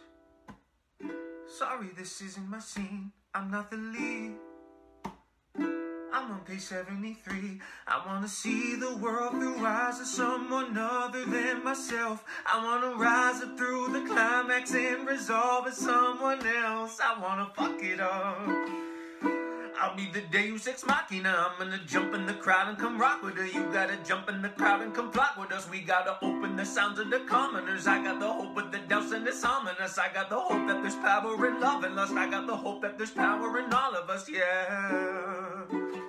Sorry, 1.58 1.88
this 1.96 2.20
isn't 2.20 2.50
my 2.50 2.60
scene. 2.60 3.14
I'm 3.34 3.50
not 3.50 3.72
the 3.72 3.78
lead. 3.78 4.34
I'm 5.56 6.32
on 6.32 6.42
page 6.46 6.60
73. 6.60 7.62
I 7.88 8.06
wanna 8.06 8.28
see 8.28 8.76
the 8.76 8.98
world 8.98 9.32
through 9.32 9.66
eyes 9.66 10.02
of 10.02 10.08
someone 10.08 10.78
other 10.78 11.24
than 11.24 11.64
myself. 11.64 12.26
I 12.46 12.62
wanna 12.62 12.98
rise 12.98 13.42
up 13.42 13.58
through 13.58 13.88
the 13.94 14.02
climax 14.02 14.74
and 14.74 15.08
resolve 15.08 15.68
as 15.68 15.78
someone 15.78 16.46
else. 16.46 17.00
I 17.00 17.18
wanna 17.22 17.50
fuck 17.56 17.82
it 17.82 18.02
up. 18.02 18.95
I'll 19.80 19.96
be 19.96 20.10
the 20.12 20.22
Deus 20.22 20.68
Ex 20.68 20.86
Machina. 20.86 21.48
I'm 21.50 21.58
gonna 21.58 21.82
jump 21.86 22.14
in 22.14 22.26
the 22.26 22.34
crowd 22.34 22.70
and 22.70 22.78
come 22.78 22.98
rock 23.00 23.22
with 23.24 23.36
her. 23.36 23.46
You 23.46 23.66
gotta 23.74 23.98
jump 24.06 24.30
in 24.30 24.42
the 24.42 24.50
crowd 24.50 24.82
and 24.82 24.94
come 24.94 25.12
plot 25.12 25.40
with 25.40 25.52
us. 25.52 25.70
We 25.70 25.82
gotta 25.82 26.18
open 26.22 26.56
the 26.56 26.66
sounds 26.66 27.00
of 27.00 27.10
the 27.10 27.20
commoners. 27.20 27.86
I 27.88 28.04
got 28.04 28.20
the 28.20 28.32
hope 28.32 28.56
with 28.56 28.72
the 28.72 28.80
doubts 28.80 29.12
and 29.12 29.28
it's 29.28 29.44
ominous. 29.44 29.98
I 29.98 30.14
got 30.14 30.30
the 30.30 30.40
hope 30.40 30.68
that 30.68 30.82
there's 30.82 30.96
power 30.96 31.48
in 31.48 31.60
love 31.60 31.84
and 31.84 31.96
lust. 31.96 32.14
I 32.14 32.30
got 32.30 32.48
the 32.48 32.56
hope 32.56 32.82
that 32.84 32.98
there's 32.98 33.12
power 33.12 33.60
in 33.60 33.74
all 33.74 33.96
of 33.96 34.10
us, 34.10 34.30
yeah. 34.30 36.05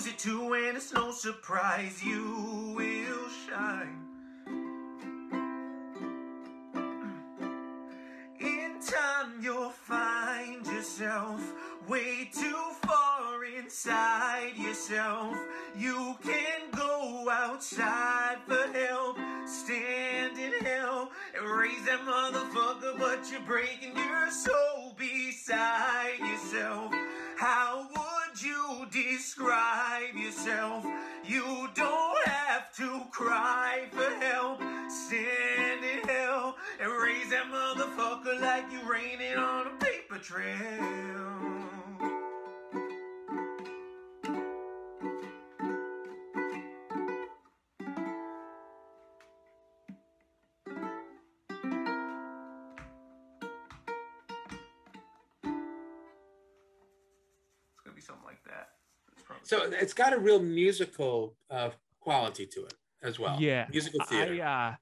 Use 0.00 0.14
it 0.14 0.18
too, 0.18 0.54
and 0.54 0.78
it's 0.78 0.94
no 0.94 1.12
surprise 1.12 2.02
you 2.02 2.72
will 2.74 3.28
shine. 3.46 3.98
In 8.40 8.80
time, 8.80 9.32
you'll 9.42 9.68
find 9.68 10.64
yourself 10.64 11.42
way 11.86 12.30
too 12.32 12.62
far 12.80 13.44
inside 13.44 14.52
yourself. 14.56 15.36
You 15.76 16.16
can 16.22 16.70
go 16.74 17.28
outside 17.30 18.38
for 18.46 18.72
help, 18.72 19.18
stand 19.46 20.38
in 20.38 20.64
hell, 20.64 21.10
and 21.36 21.46
raise 21.46 21.84
that 21.84 22.00
motherfucker, 22.06 22.98
but 22.98 23.30
you're 23.30 23.42
breaking 23.42 23.94
your 23.94 24.30
soul 24.30 24.94
beside 24.96 26.16
yourself. 26.20 26.94
How 27.36 27.86
would 27.94 28.09
you 28.42 28.86
describe 28.90 30.14
yourself? 30.14 30.84
You 31.24 31.68
don't 31.74 32.26
have 32.26 32.74
to 32.76 33.02
cry 33.10 33.86
for 33.90 34.08
help. 34.24 34.60
Stand 34.88 35.84
in 35.84 36.08
hell 36.08 36.56
and 36.80 36.90
raise 36.90 37.30
that 37.30 37.46
motherfucker 37.52 38.40
like 38.40 38.64
you're 38.72 38.90
raining 38.90 39.36
on 39.36 39.66
a 39.66 39.84
paper 39.84 40.18
trail. 40.18 41.59
So 59.50 59.68
it's 59.72 59.92
got 59.92 60.12
a 60.12 60.18
real 60.18 60.40
musical 60.40 61.34
uh, 61.50 61.70
quality 61.98 62.46
to 62.46 62.66
it 62.66 62.74
as 63.02 63.18
well. 63.18 63.36
Yeah, 63.40 63.66
musical 63.68 64.00
theater. 64.00 64.44
I 64.44 64.70
uh 64.70 64.74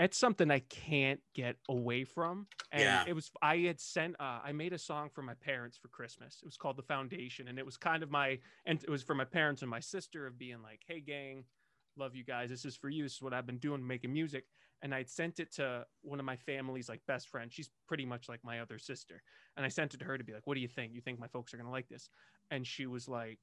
it's 0.00 0.18
something 0.18 0.50
I 0.50 0.58
can't 0.60 1.20
get 1.32 1.58
away 1.68 2.02
from. 2.02 2.48
And 2.72 2.82
Yeah. 2.82 3.04
it 3.06 3.12
was 3.12 3.30
I 3.40 3.58
had 3.58 3.78
sent 3.78 4.16
uh 4.18 4.40
I 4.42 4.50
made 4.50 4.72
a 4.72 4.78
song 4.78 5.10
for 5.14 5.22
my 5.22 5.34
parents 5.34 5.78
for 5.78 5.86
Christmas. 5.86 6.40
It 6.42 6.46
was 6.46 6.56
called 6.56 6.76
The 6.76 6.82
Foundation 6.82 7.46
and 7.46 7.56
it 7.56 7.64
was 7.64 7.76
kind 7.76 8.02
of 8.02 8.10
my 8.10 8.40
and 8.66 8.82
it 8.82 8.90
was 8.90 9.04
for 9.04 9.14
my 9.14 9.24
parents 9.24 9.62
and 9.62 9.70
my 9.70 9.78
sister 9.78 10.26
of 10.26 10.36
being 10.36 10.60
like, 10.60 10.80
"Hey 10.88 10.98
gang, 10.98 11.44
love 11.96 12.16
you 12.16 12.24
guys. 12.24 12.50
This 12.50 12.64
is 12.64 12.74
for 12.74 12.88
you. 12.88 13.04
This 13.04 13.14
is 13.14 13.22
what 13.22 13.32
I've 13.32 13.46
been 13.46 13.58
doing 13.58 13.86
making 13.86 14.12
music." 14.12 14.46
And 14.82 14.92
I'd 14.92 15.08
sent 15.08 15.38
it 15.38 15.52
to 15.52 15.86
one 16.02 16.18
of 16.18 16.26
my 16.26 16.36
family's 16.36 16.88
like 16.88 17.02
best 17.06 17.28
friends. 17.28 17.54
She's 17.54 17.70
pretty 17.86 18.06
much 18.06 18.28
like 18.28 18.42
my 18.42 18.58
other 18.58 18.80
sister. 18.80 19.22
And 19.56 19.64
I 19.64 19.68
sent 19.68 19.94
it 19.94 19.98
to 19.98 20.04
her 20.06 20.18
to 20.18 20.24
be 20.24 20.32
like, 20.32 20.48
"What 20.48 20.54
do 20.54 20.60
you 20.60 20.68
think? 20.68 20.94
You 20.94 21.00
think 21.00 21.20
my 21.20 21.28
folks 21.28 21.54
are 21.54 21.58
going 21.58 21.68
to 21.68 21.70
like 21.70 21.88
this?" 21.88 22.10
And 22.50 22.66
she 22.66 22.86
was 22.86 23.06
like, 23.06 23.38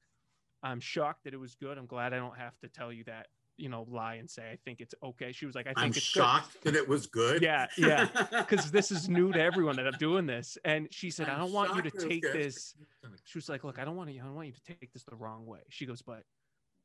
I'm 0.62 0.80
shocked 0.80 1.24
that 1.24 1.34
it 1.34 1.38
was 1.38 1.54
good. 1.54 1.78
I'm 1.78 1.86
glad 1.86 2.12
I 2.12 2.16
don't 2.16 2.36
have 2.36 2.58
to 2.60 2.68
tell 2.68 2.92
you 2.92 3.04
that, 3.04 3.28
you 3.56 3.68
know, 3.68 3.86
lie 3.88 4.14
and 4.16 4.28
say 4.28 4.50
I 4.50 4.56
think 4.64 4.80
it's 4.80 4.94
okay. 5.02 5.32
She 5.32 5.46
was 5.46 5.54
like, 5.54 5.66
I 5.66 5.74
think 5.74 5.78
I'm 5.78 5.90
it's 5.90 6.00
shocked 6.00 6.62
that 6.62 6.74
it 6.74 6.88
was 6.88 7.06
good. 7.06 7.42
Yeah, 7.42 7.66
yeah. 7.76 8.08
because 8.30 8.70
this 8.70 8.90
is 8.90 9.08
new 9.08 9.32
to 9.32 9.40
everyone 9.40 9.76
that 9.76 9.86
I'm 9.86 9.98
doing 9.98 10.26
this. 10.26 10.58
And 10.64 10.88
she 10.92 11.10
said, 11.10 11.28
I 11.28 11.34
I'm 11.34 11.40
don't 11.40 11.52
want 11.52 11.76
you 11.76 11.82
to 11.82 11.90
shocked 11.90 11.94
it 11.96 12.04
was 12.04 12.04
take 12.08 12.22
this. 12.32 12.74
She 13.24 13.38
was 13.38 13.48
like, 13.48 13.64
Look, 13.64 13.78
I 13.78 13.84
don't 13.84 13.96
want 13.96 14.10
you. 14.10 14.20
I 14.20 14.24
don't 14.24 14.34
want 14.34 14.48
you 14.48 14.54
to 14.54 14.60
take 14.62 14.92
this 14.92 15.04
the 15.04 15.16
wrong 15.16 15.46
way. 15.46 15.60
She 15.68 15.86
goes, 15.86 16.02
but 16.02 16.22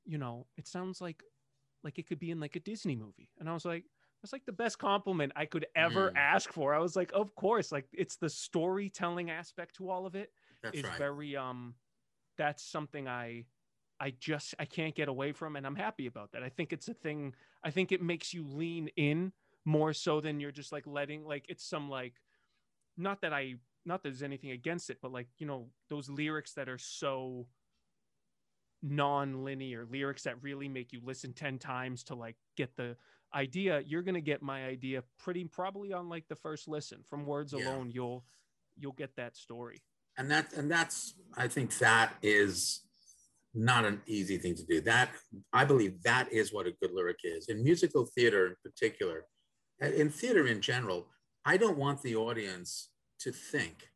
you 0.06 0.18
know, 0.18 0.46
it 0.58 0.68
sounds 0.68 1.02
like 1.02 1.24
like 1.84 2.00
it 2.00 2.08
could 2.08 2.20
be 2.20 2.32
in 2.32 2.40
like 2.40 2.56
a 2.56 2.60
Disney 2.60 2.96
movie. 2.96 3.30
And 3.40 3.50
I 3.50 3.54
was 3.54 3.66
like, 3.66 3.86
that's 4.22 4.34
like 4.34 4.46
the 4.46 4.52
best 4.54 4.78
compliment 4.80 5.34
I 5.36 5.46
could 5.46 5.66
ever 5.76 6.12
Mm. 6.12 6.18
ask 6.18 6.52
for. 6.54 6.74
I 6.74 6.80
was 6.80 6.96
like, 6.96 7.12
of 7.14 7.34
course, 7.36 7.72
like 7.72 7.88
it's 7.92 8.16
the 8.18 8.30
storytelling 8.30 9.30
aspect 9.32 9.76
to 9.78 9.90
all 9.90 10.06
of 10.06 10.16
it 10.16 10.32
That's 10.62 10.78
is 10.78 10.84
right. 10.84 10.98
very 10.98 11.36
um 11.36 11.76
that's 12.36 12.64
something 12.64 13.08
i 13.08 13.46
i 14.00 14.12
just 14.20 14.56
i 14.60 14.66
can't 14.66 14.96
get 14.96 15.08
away 15.08 15.32
from 15.32 15.56
and 15.56 15.66
i'm 15.66 15.76
happy 15.76 16.08
about 16.08 16.32
that. 16.32 16.44
I 16.44 16.50
think 16.50 16.74
it's 16.74 16.88
a 16.88 16.94
thing 16.94 17.34
i 17.64 17.72
think 17.72 17.92
it 17.92 18.02
makes 18.02 18.34
you 18.34 18.46
lean 18.48 18.90
in 18.98 19.32
more 19.66 19.94
so 19.94 20.20
than 20.22 20.40
you're 20.40 20.52
just 20.52 20.72
like 20.72 20.86
letting 20.88 21.26
like 21.26 21.46
it's 21.50 21.64
some 21.68 21.90
like 21.90 22.14
not 22.98 23.22
that 23.22 23.34
i 23.34 23.56
not 23.86 24.04
that 24.04 24.10
there's 24.10 24.24
anything 24.24 24.52
against 24.52 24.90
it 24.90 24.98
but 25.02 25.12
like 25.12 25.28
you 25.38 25.46
know 25.46 25.70
those 25.90 26.10
lyrics 26.10 26.54
that 26.54 26.68
are 26.70 26.78
so 26.78 27.48
non-linear 28.82 29.86
lyrics 29.90 30.24
that 30.24 30.42
really 30.44 30.68
make 30.68 30.92
you 30.92 31.00
listen 31.04 31.32
10 31.34 31.58
times 31.58 32.04
to 32.04 32.16
like 32.16 32.36
get 32.58 32.76
the 32.76 32.98
idea 33.34 33.82
you're 33.86 34.02
going 34.02 34.14
to 34.14 34.22
get 34.22 34.42
my 34.42 34.66
idea 34.66 35.02
pretty 35.18 35.46
probably 35.46 35.94
on 35.94 36.10
like 36.10 36.28
the 36.28 36.36
first 36.36 36.68
listen. 36.68 37.00
From 37.10 37.26
words 37.26 37.54
Yeah. 37.54 37.66
alone 37.70 37.92
you'll 37.92 38.26
you'll 38.78 38.92
get 38.94 39.16
that 39.16 39.38
story. 39.38 39.82
And 40.18 40.30
that 40.30 40.52
and 40.54 40.70
that's 40.70 41.14
i 41.38 41.48
think 41.48 41.78
that 41.80 42.14
is 42.22 42.82
not 43.54 43.86
an 43.86 44.02
easy 44.08 44.38
thing 44.38 44.56
to 44.56 44.66
do. 44.66 44.82
That 44.82 45.10
i 45.52 45.64
believe 45.66 46.02
that 46.04 46.32
is 46.32 46.54
what 46.54 46.68
a 46.68 46.74
good 46.82 46.92
lyric 46.94 47.20
is. 47.24 47.50
In 47.50 47.64
musical 47.64 48.06
theater 48.06 48.48
in 48.48 48.56
particular 48.64 49.26
uh, 49.82 49.88
in 49.88 50.10
theater 50.10 50.48
in 50.48 50.62
general 50.62 51.08
i 51.46 51.58
don't 51.58 51.78
want 51.78 52.02
the 52.02 52.16
audience 52.16 52.90
to 53.20 53.32
think 53.32 53.90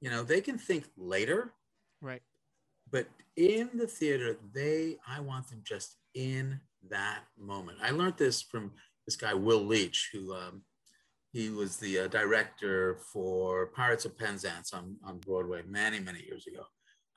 you 0.00 0.10
know 0.10 0.22
they 0.22 0.40
can 0.40 0.58
think 0.58 0.84
later 0.96 1.52
right. 2.00 2.22
but 2.90 3.06
in 3.36 3.70
the 3.74 3.86
theater 3.86 4.36
they 4.54 4.96
i 5.06 5.20
want 5.20 5.48
them 5.48 5.62
just 5.64 5.96
in 6.14 6.60
that 6.90 7.20
moment. 7.38 7.78
I 7.82 7.90
learned 7.90 8.16
this 8.16 8.42
from 8.42 8.72
this 9.06 9.16
guy 9.16 9.34
will 9.34 9.64
leach 9.64 10.10
who 10.12 10.34
um, 10.34 10.62
he 11.32 11.50
was 11.50 11.76
the 11.76 12.00
uh, 12.00 12.08
director 12.08 12.98
for 13.12 13.66
pirates 13.66 14.04
of 14.04 14.18
penzance 14.18 14.72
on, 14.72 14.96
on 15.04 15.18
broadway 15.18 15.62
many 15.66 15.98
many 15.98 16.22
years 16.24 16.46
ago 16.46 16.64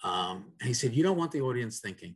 um, 0.03 0.51
and 0.59 0.67
he 0.67 0.73
said 0.73 0.93
you 0.93 1.03
don't 1.03 1.17
want 1.17 1.31
the 1.31 1.41
audience 1.41 1.79
thinking. 1.79 2.15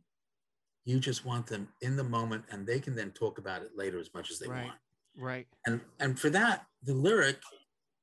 You 0.84 0.98
just 0.98 1.24
want 1.24 1.46
them 1.46 1.68
in 1.82 1.96
the 1.96 2.04
moment 2.04 2.44
and 2.50 2.66
they 2.66 2.80
can 2.80 2.94
then 2.94 3.10
talk 3.10 3.38
about 3.38 3.62
it 3.62 3.70
later 3.76 3.98
as 3.98 4.12
much 4.14 4.30
as 4.30 4.38
they 4.38 4.48
Right. 4.48 4.64
want. 4.64 4.78
Right. 5.16 5.46
And 5.66 5.80
and 5.98 6.18
for 6.18 6.30
that 6.30 6.66
the 6.82 6.94
lyric 6.94 7.38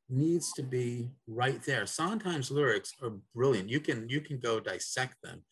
needs 0.09 0.53
to 0.53 0.63
be 0.63 1.11
right 1.27 1.61
there. 1.63 1.85
Sondheim's 1.85 2.51
lyrics 2.51 2.93
are 3.01 3.11
brilliant. 3.35 3.69
You 3.69 3.79
can 3.79 4.07
you 4.09 4.21
can 4.21 4.39
go 4.39 4.59
dissect 4.59 5.21
them 5.21 5.43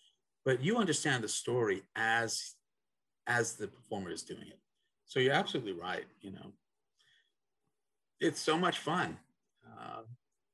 but 0.45 0.63
you 0.63 0.78
understand 0.78 1.23
the 1.23 1.28
story 1.28 1.82
as 1.95 2.53
as 3.28 3.55
the 3.55 3.67
performer 3.67 4.11
is 4.11 4.21
doing 4.23 4.47
it. 4.47 4.59
So 5.05 5.19
you're 5.19 5.34
absolutely 5.34 5.73
right 5.73 6.05
you 6.21 6.32
know. 6.32 6.53
It's 8.21 8.39
so 8.39 8.57
much 8.57 8.78
fun. 8.80 9.17
Uh, 9.65 10.03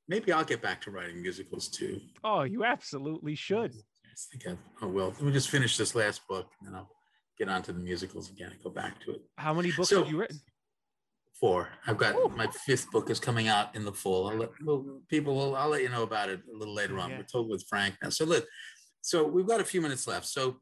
maybe 0.08 0.32
i'll 0.32 0.44
get 0.46 0.62
back 0.62 0.82
to 0.82 0.92
writing 0.92 1.22
musicals 1.22 1.68
too 1.68 2.00
Oh, 2.24 2.44
you 2.44 2.64
absolutely 2.64 3.36
should. 3.36 3.74
I 3.74 4.38
think 4.38 4.48
I, 4.48 4.86
oh 4.86 4.88
well 4.90 5.08
let 5.08 5.22
me 5.22 5.32
just 5.32 5.50
finish 5.50 5.78
this 5.78 5.96
last 5.96 6.28
book 6.28 6.48
and 6.60 6.68
then 6.68 6.76
i'll 6.76 6.90
get 7.38 7.50
on 7.50 7.62
to 7.64 7.72
the 7.74 7.80
musicals 7.80 8.30
again 8.30 8.52
and 8.52 8.62
go 8.64 8.70
back 8.70 9.00
to 9.06 9.12
it 9.12 9.22
How 9.38 9.54
many 9.54 9.72
books 9.72 9.90
So- 9.90 10.04
have 10.04 10.12
you 10.12 10.20
written? 10.20 10.40
four. 11.40 11.70
I've 11.88 11.98
got 11.98 12.38
my 12.38 12.46
fifth 12.68 12.92
book 12.92 13.10
is 13.10 13.20
coming 13.20 13.48
out 13.48 13.76
in 13.76 13.84
the 13.84 13.92
fall. 13.92 14.30
I'll 14.30 14.38
let 14.38 14.52
well, 14.64 15.02
people. 15.10 15.34
Will, 15.36 15.56
I'll 15.56 15.70
let 15.70 15.82
you 15.82 15.90
know 15.90 16.04
about 16.04 16.30
it 16.30 16.40
a 16.54 16.56
little 16.56 16.76
later 16.76 17.00
on. 17.00 17.10
Yeah. 17.10 17.18
We're 17.18 17.24
told 17.24 17.50
with 17.50 17.66
Frank 17.68 17.96
now. 18.04 18.10
So 18.10 18.26
look, 18.26 18.46
so 19.02 19.26
we've 19.26 19.48
got 19.48 19.60
a 19.60 19.64
few 19.64 19.82
minutes 19.82 20.06
left. 20.06 20.28
So 20.28 20.58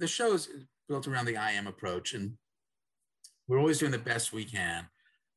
the 0.00 0.08
show 0.08 0.32
is 0.34 0.48
built 0.88 1.06
around 1.06 1.26
the 1.26 1.36
I 1.36 1.52
am 1.52 1.68
approach, 1.68 2.14
and 2.14 2.32
we're 3.46 3.60
always 3.60 3.78
doing 3.78 3.92
the 3.92 3.98
best 3.98 4.32
we 4.32 4.44
can. 4.44 4.88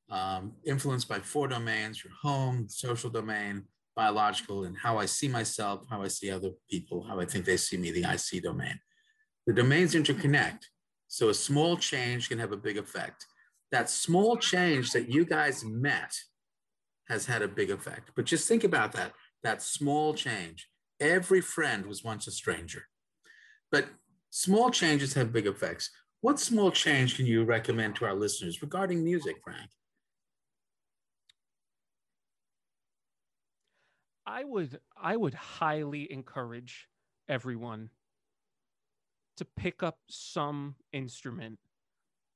Um, 0.09 0.53
influenced 0.65 1.07
by 1.07 1.19
four 1.19 1.47
domains 1.47 2.03
your 2.03 2.13
home, 2.21 2.67
social 2.67 3.09
domain, 3.09 3.63
biological, 3.95 4.63
and 4.63 4.77
how 4.77 4.97
I 4.97 5.05
see 5.05 5.27
myself, 5.27 5.85
how 5.89 6.01
I 6.01 6.07
see 6.07 6.31
other 6.31 6.51
people, 6.69 7.03
how 7.03 7.19
I 7.19 7.25
think 7.25 7.45
they 7.45 7.57
see 7.57 7.77
me, 7.77 7.91
the 7.91 8.05
I 8.05 8.15
see 8.15 8.39
domain. 8.39 8.79
The 9.45 9.53
domains 9.53 9.95
interconnect. 9.95 10.65
So 11.07 11.29
a 11.29 11.33
small 11.33 11.75
change 11.75 12.29
can 12.29 12.39
have 12.39 12.51
a 12.51 12.57
big 12.57 12.77
effect. 12.77 13.25
That 13.71 13.89
small 13.89 14.37
change 14.37 14.91
that 14.91 15.09
you 15.09 15.25
guys 15.25 15.65
met 15.65 16.15
has 17.07 17.25
had 17.25 17.41
a 17.41 17.47
big 17.47 17.71
effect. 17.71 18.11
But 18.15 18.25
just 18.25 18.47
think 18.47 18.63
about 18.63 18.93
that 18.93 19.13
that 19.43 19.61
small 19.61 20.13
change. 20.13 20.69
Every 20.99 21.41
friend 21.41 21.85
was 21.85 22.03
once 22.03 22.27
a 22.27 22.31
stranger. 22.31 22.83
But 23.71 23.87
small 24.29 24.69
changes 24.69 25.13
have 25.13 25.31
big 25.31 25.47
effects. 25.47 25.89
What 26.21 26.39
small 26.39 26.71
change 26.71 27.15
can 27.15 27.25
you 27.25 27.43
recommend 27.45 27.95
to 27.95 28.05
our 28.05 28.13
listeners 28.13 28.61
regarding 28.61 29.03
music, 29.03 29.37
Frank? 29.43 29.69
I 34.29 34.43
would 34.43 34.79
I 34.95 35.17
would 35.17 35.33
highly 35.33 36.11
encourage 36.11 36.87
everyone 37.27 37.89
to 39.37 39.45
pick 39.45 39.81
up 39.81 39.97
some 40.07 40.75
instrument 40.93 41.57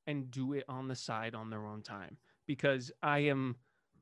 and 0.07 0.31
do 0.31 0.53
it 0.53 0.63
on 0.67 0.87
the 0.87 0.95
side 0.95 1.35
on 1.35 1.51
their 1.51 1.67
own 1.67 1.83
time 1.83 2.17
because 2.47 2.91
I 3.03 3.19
am 3.19 3.57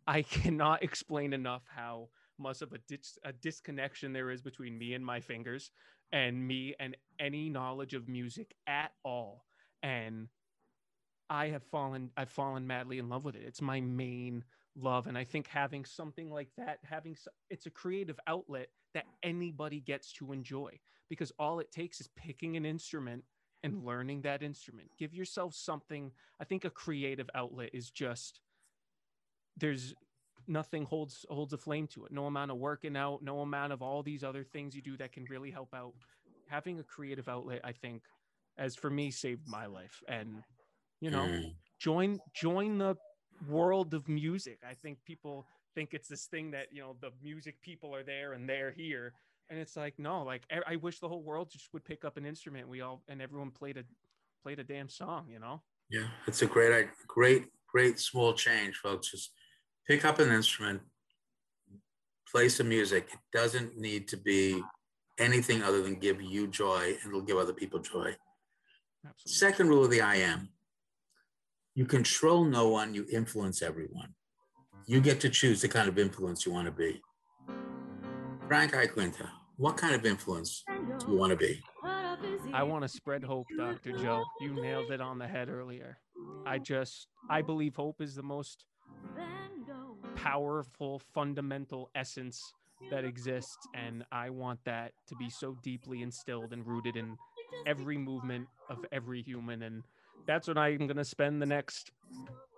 I 0.07 0.21
cannot 0.37 0.83
explain 0.83 1.33
enough 1.33 1.63
how 1.67 2.07
much 2.39 2.61
of 2.61 2.71
a, 2.71 2.77
dis- 2.87 3.19
a 3.25 3.33
disconnection 3.33 4.13
there 4.13 4.31
is 4.31 4.41
between 4.41 4.77
me 4.77 4.93
and 4.93 5.05
my 5.05 5.19
fingers 5.19 5.71
and 6.13 6.47
me 6.47 6.73
and 6.79 6.95
any 7.19 7.49
knowledge 7.49 7.93
of 7.93 8.07
music 8.07 8.55
at 8.67 8.93
all 9.03 9.43
and 9.83 10.29
I 11.29 11.49
have 11.49 11.63
fallen 11.63 12.11
I've 12.15 12.29
fallen 12.29 12.67
madly 12.67 12.99
in 12.99 13.09
love 13.09 13.25
with 13.25 13.35
it. 13.35 13.43
It's 13.45 13.61
my 13.61 13.81
main 13.81 14.45
love 14.77 15.07
and 15.07 15.17
I 15.17 15.25
think 15.25 15.47
having 15.47 15.83
something 15.83 16.31
like 16.31 16.47
that 16.57 16.79
having 16.83 17.17
it's 17.49 17.65
a 17.65 17.69
creative 17.69 18.17
outlet 18.25 18.69
that 18.93 19.03
anybody 19.21 19.81
gets 19.81 20.13
to 20.13 20.31
enjoy 20.31 20.79
because 21.09 21.31
all 21.37 21.59
it 21.59 21.71
takes 21.71 21.99
is 21.99 22.09
picking 22.15 22.55
an 22.55 22.65
instrument 22.65 23.23
and 23.63 23.83
learning 23.85 24.21
that 24.21 24.41
instrument. 24.41 24.89
Give 24.97 25.13
yourself 25.13 25.53
something. 25.53 26.11
I 26.39 26.45
think 26.45 26.65
a 26.65 26.69
creative 26.69 27.29
outlet 27.35 27.71
is 27.73 27.91
just 27.91 28.39
there's 29.57 29.93
nothing 30.47 30.85
holds 30.85 31.25
holds 31.29 31.53
a 31.53 31.57
flame 31.57 31.87
to 31.87 32.05
it. 32.05 32.11
No 32.11 32.25
amount 32.25 32.51
of 32.51 32.57
working 32.57 32.95
out, 32.95 33.21
no 33.21 33.41
amount 33.41 33.73
of 33.73 33.81
all 33.81 34.03
these 34.03 34.23
other 34.23 34.43
things 34.43 34.75
you 34.75 34.81
do 34.81 34.97
that 34.97 35.11
can 35.11 35.25
really 35.25 35.51
help 35.51 35.73
out. 35.73 35.93
Having 36.47 36.79
a 36.79 36.83
creative 36.83 37.29
outlet, 37.29 37.61
I 37.63 37.71
think, 37.71 38.03
as 38.57 38.75
for 38.75 38.89
me, 38.89 39.11
saved 39.11 39.47
my 39.47 39.67
life. 39.67 40.01
And 40.07 40.43
you 40.99 41.11
know, 41.11 41.25
mm. 41.25 41.53
join 41.79 42.19
join 42.33 42.77
the 42.77 42.95
world 43.47 43.93
of 43.93 44.07
music. 44.07 44.59
I 44.67 44.73
think 44.73 44.97
people 45.05 45.45
think 45.73 45.93
it's 45.93 46.07
this 46.07 46.25
thing 46.25 46.51
that 46.51 46.67
you 46.71 46.81
know 46.81 46.95
the 47.01 47.11
music 47.23 47.61
people 47.61 47.95
are 47.95 48.03
there 48.03 48.33
and 48.33 48.47
they're 48.47 48.71
here, 48.71 49.13
and 49.49 49.59
it's 49.59 49.75
like 49.75 49.97
no, 49.97 50.23
like 50.23 50.43
I 50.67 50.75
wish 50.77 50.99
the 50.99 51.09
whole 51.09 51.23
world 51.23 51.49
just 51.51 51.73
would 51.73 51.85
pick 51.85 52.05
up 52.05 52.17
an 52.17 52.25
instrument. 52.25 52.67
We 52.67 52.81
all 52.81 53.01
and 53.07 53.21
everyone 53.21 53.51
played 53.51 53.77
a 53.77 53.83
played 54.43 54.59
a 54.59 54.63
damn 54.63 54.89
song. 54.89 55.27
You 55.29 55.39
know. 55.39 55.61
Yeah, 55.89 56.07
it's 56.25 56.41
a 56.41 56.45
great, 56.45 56.87
great, 57.07 57.47
great 57.67 57.99
small 57.99 58.33
change, 58.33 58.77
folks. 58.77 59.11
Just 59.11 59.31
pick 59.85 60.05
up 60.05 60.19
an 60.19 60.31
instrument, 60.31 60.81
play 62.31 62.47
some 62.47 62.69
music. 62.69 63.09
It 63.11 63.37
doesn't 63.37 63.77
need 63.77 64.07
to 64.07 64.17
be 64.17 64.61
anything 65.17 65.61
other 65.61 65.83
than 65.83 65.95
give 65.95 66.21
you 66.21 66.47
joy 66.47 66.95
and 67.01 67.09
it'll 67.09 67.21
give 67.21 67.37
other 67.37 67.53
people 67.53 67.79
joy. 67.79 68.15
Absolutely. 69.05 69.33
Second 69.33 69.67
rule 69.67 69.83
of 69.83 69.91
the 69.91 70.01
I 70.01 70.15
am 70.15 70.49
you 71.75 71.85
control 71.85 72.43
no 72.43 72.69
one, 72.69 72.93
you 72.93 73.05
influence 73.11 73.61
everyone. 73.61 74.13
You 74.87 74.99
get 74.99 75.19
to 75.21 75.29
choose 75.29 75.61
the 75.61 75.67
kind 75.67 75.87
of 75.87 75.97
influence 75.97 76.45
you 76.45 76.51
want 76.51 76.65
to 76.65 76.71
be. 76.71 77.01
Frank 78.47 78.73
Iaquinta, 78.73 79.29
what 79.55 79.77
kind 79.77 79.95
of 79.95 80.05
influence 80.05 80.63
do 80.99 81.11
you 81.11 81.17
want 81.17 81.31
to 81.31 81.37
be? 81.37 81.61
I 82.53 82.63
want 82.63 82.83
to 82.83 82.89
spread 82.89 83.23
hope, 83.23 83.47
Dr. 83.57 83.93
Joe. 83.97 84.23
You 84.41 84.53
nailed 84.53 84.91
it 84.91 84.99
on 84.99 85.17
the 85.17 85.27
head 85.27 85.49
earlier. 85.49 85.97
I 86.45 86.57
just, 86.57 87.07
I 87.29 87.41
believe 87.41 87.75
hope 87.75 88.01
is 88.01 88.15
the 88.15 88.23
most 88.23 88.65
powerful, 90.15 90.99
fundamental 91.13 91.89
essence 91.95 92.41
that 92.89 93.05
exists. 93.05 93.57
And 93.73 94.03
I 94.11 94.29
want 94.29 94.59
that 94.65 94.91
to 95.07 95.15
be 95.15 95.29
so 95.29 95.55
deeply 95.63 96.01
instilled 96.01 96.51
and 96.51 96.67
rooted 96.67 96.97
in 96.97 97.17
every 97.65 97.97
movement 97.97 98.47
of 98.69 98.85
every 98.91 99.21
human. 99.21 99.63
And 99.63 99.83
that's 100.31 100.47
what 100.47 100.57
I'm 100.57 100.87
going 100.87 100.95
to 100.95 101.03
spend 101.03 101.41
the 101.41 101.45
next 101.45 101.91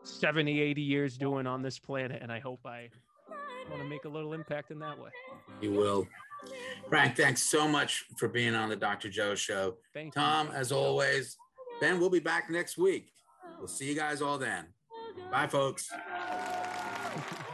70, 0.04 0.62
80 0.62 0.82
years 0.82 1.18
doing 1.18 1.48
on 1.48 1.64
this 1.64 1.80
planet. 1.80 2.22
And 2.22 2.32
I 2.32 2.38
hope 2.38 2.60
I 2.66 2.90
want 3.68 3.82
to 3.82 3.90
make 3.90 4.06
a 4.06 4.10
little 4.10 4.34
impact 4.34 4.70
in 4.70 4.78
that 4.80 5.00
way. 5.00 5.10
You 5.60 5.72
will. 5.72 6.08
Frank, 6.88 7.16
thanks 7.16 7.42
so 7.42 7.68
much 7.68 8.06
for 8.18 8.28
being 8.28 8.54
on 8.54 8.70
the 8.70 8.76
Dr. 8.76 9.10
Joe 9.10 9.34
show. 9.34 9.78
Thank 9.92 10.14
Tom, 10.14 10.50
you. 10.50 10.54
as 10.54 10.72
always, 10.72 11.38
Ben, 11.82 12.00
we'll 12.00 12.12
be 12.12 12.20
back 12.20 12.52
next 12.52 12.78
week. 12.78 13.08
We'll 13.58 13.68
see 13.68 13.90
you 13.90 13.96
guys 13.96 14.22
all 14.22 14.38
then. 14.38 14.66
Bye, 15.32 15.48
folks. 15.48 15.92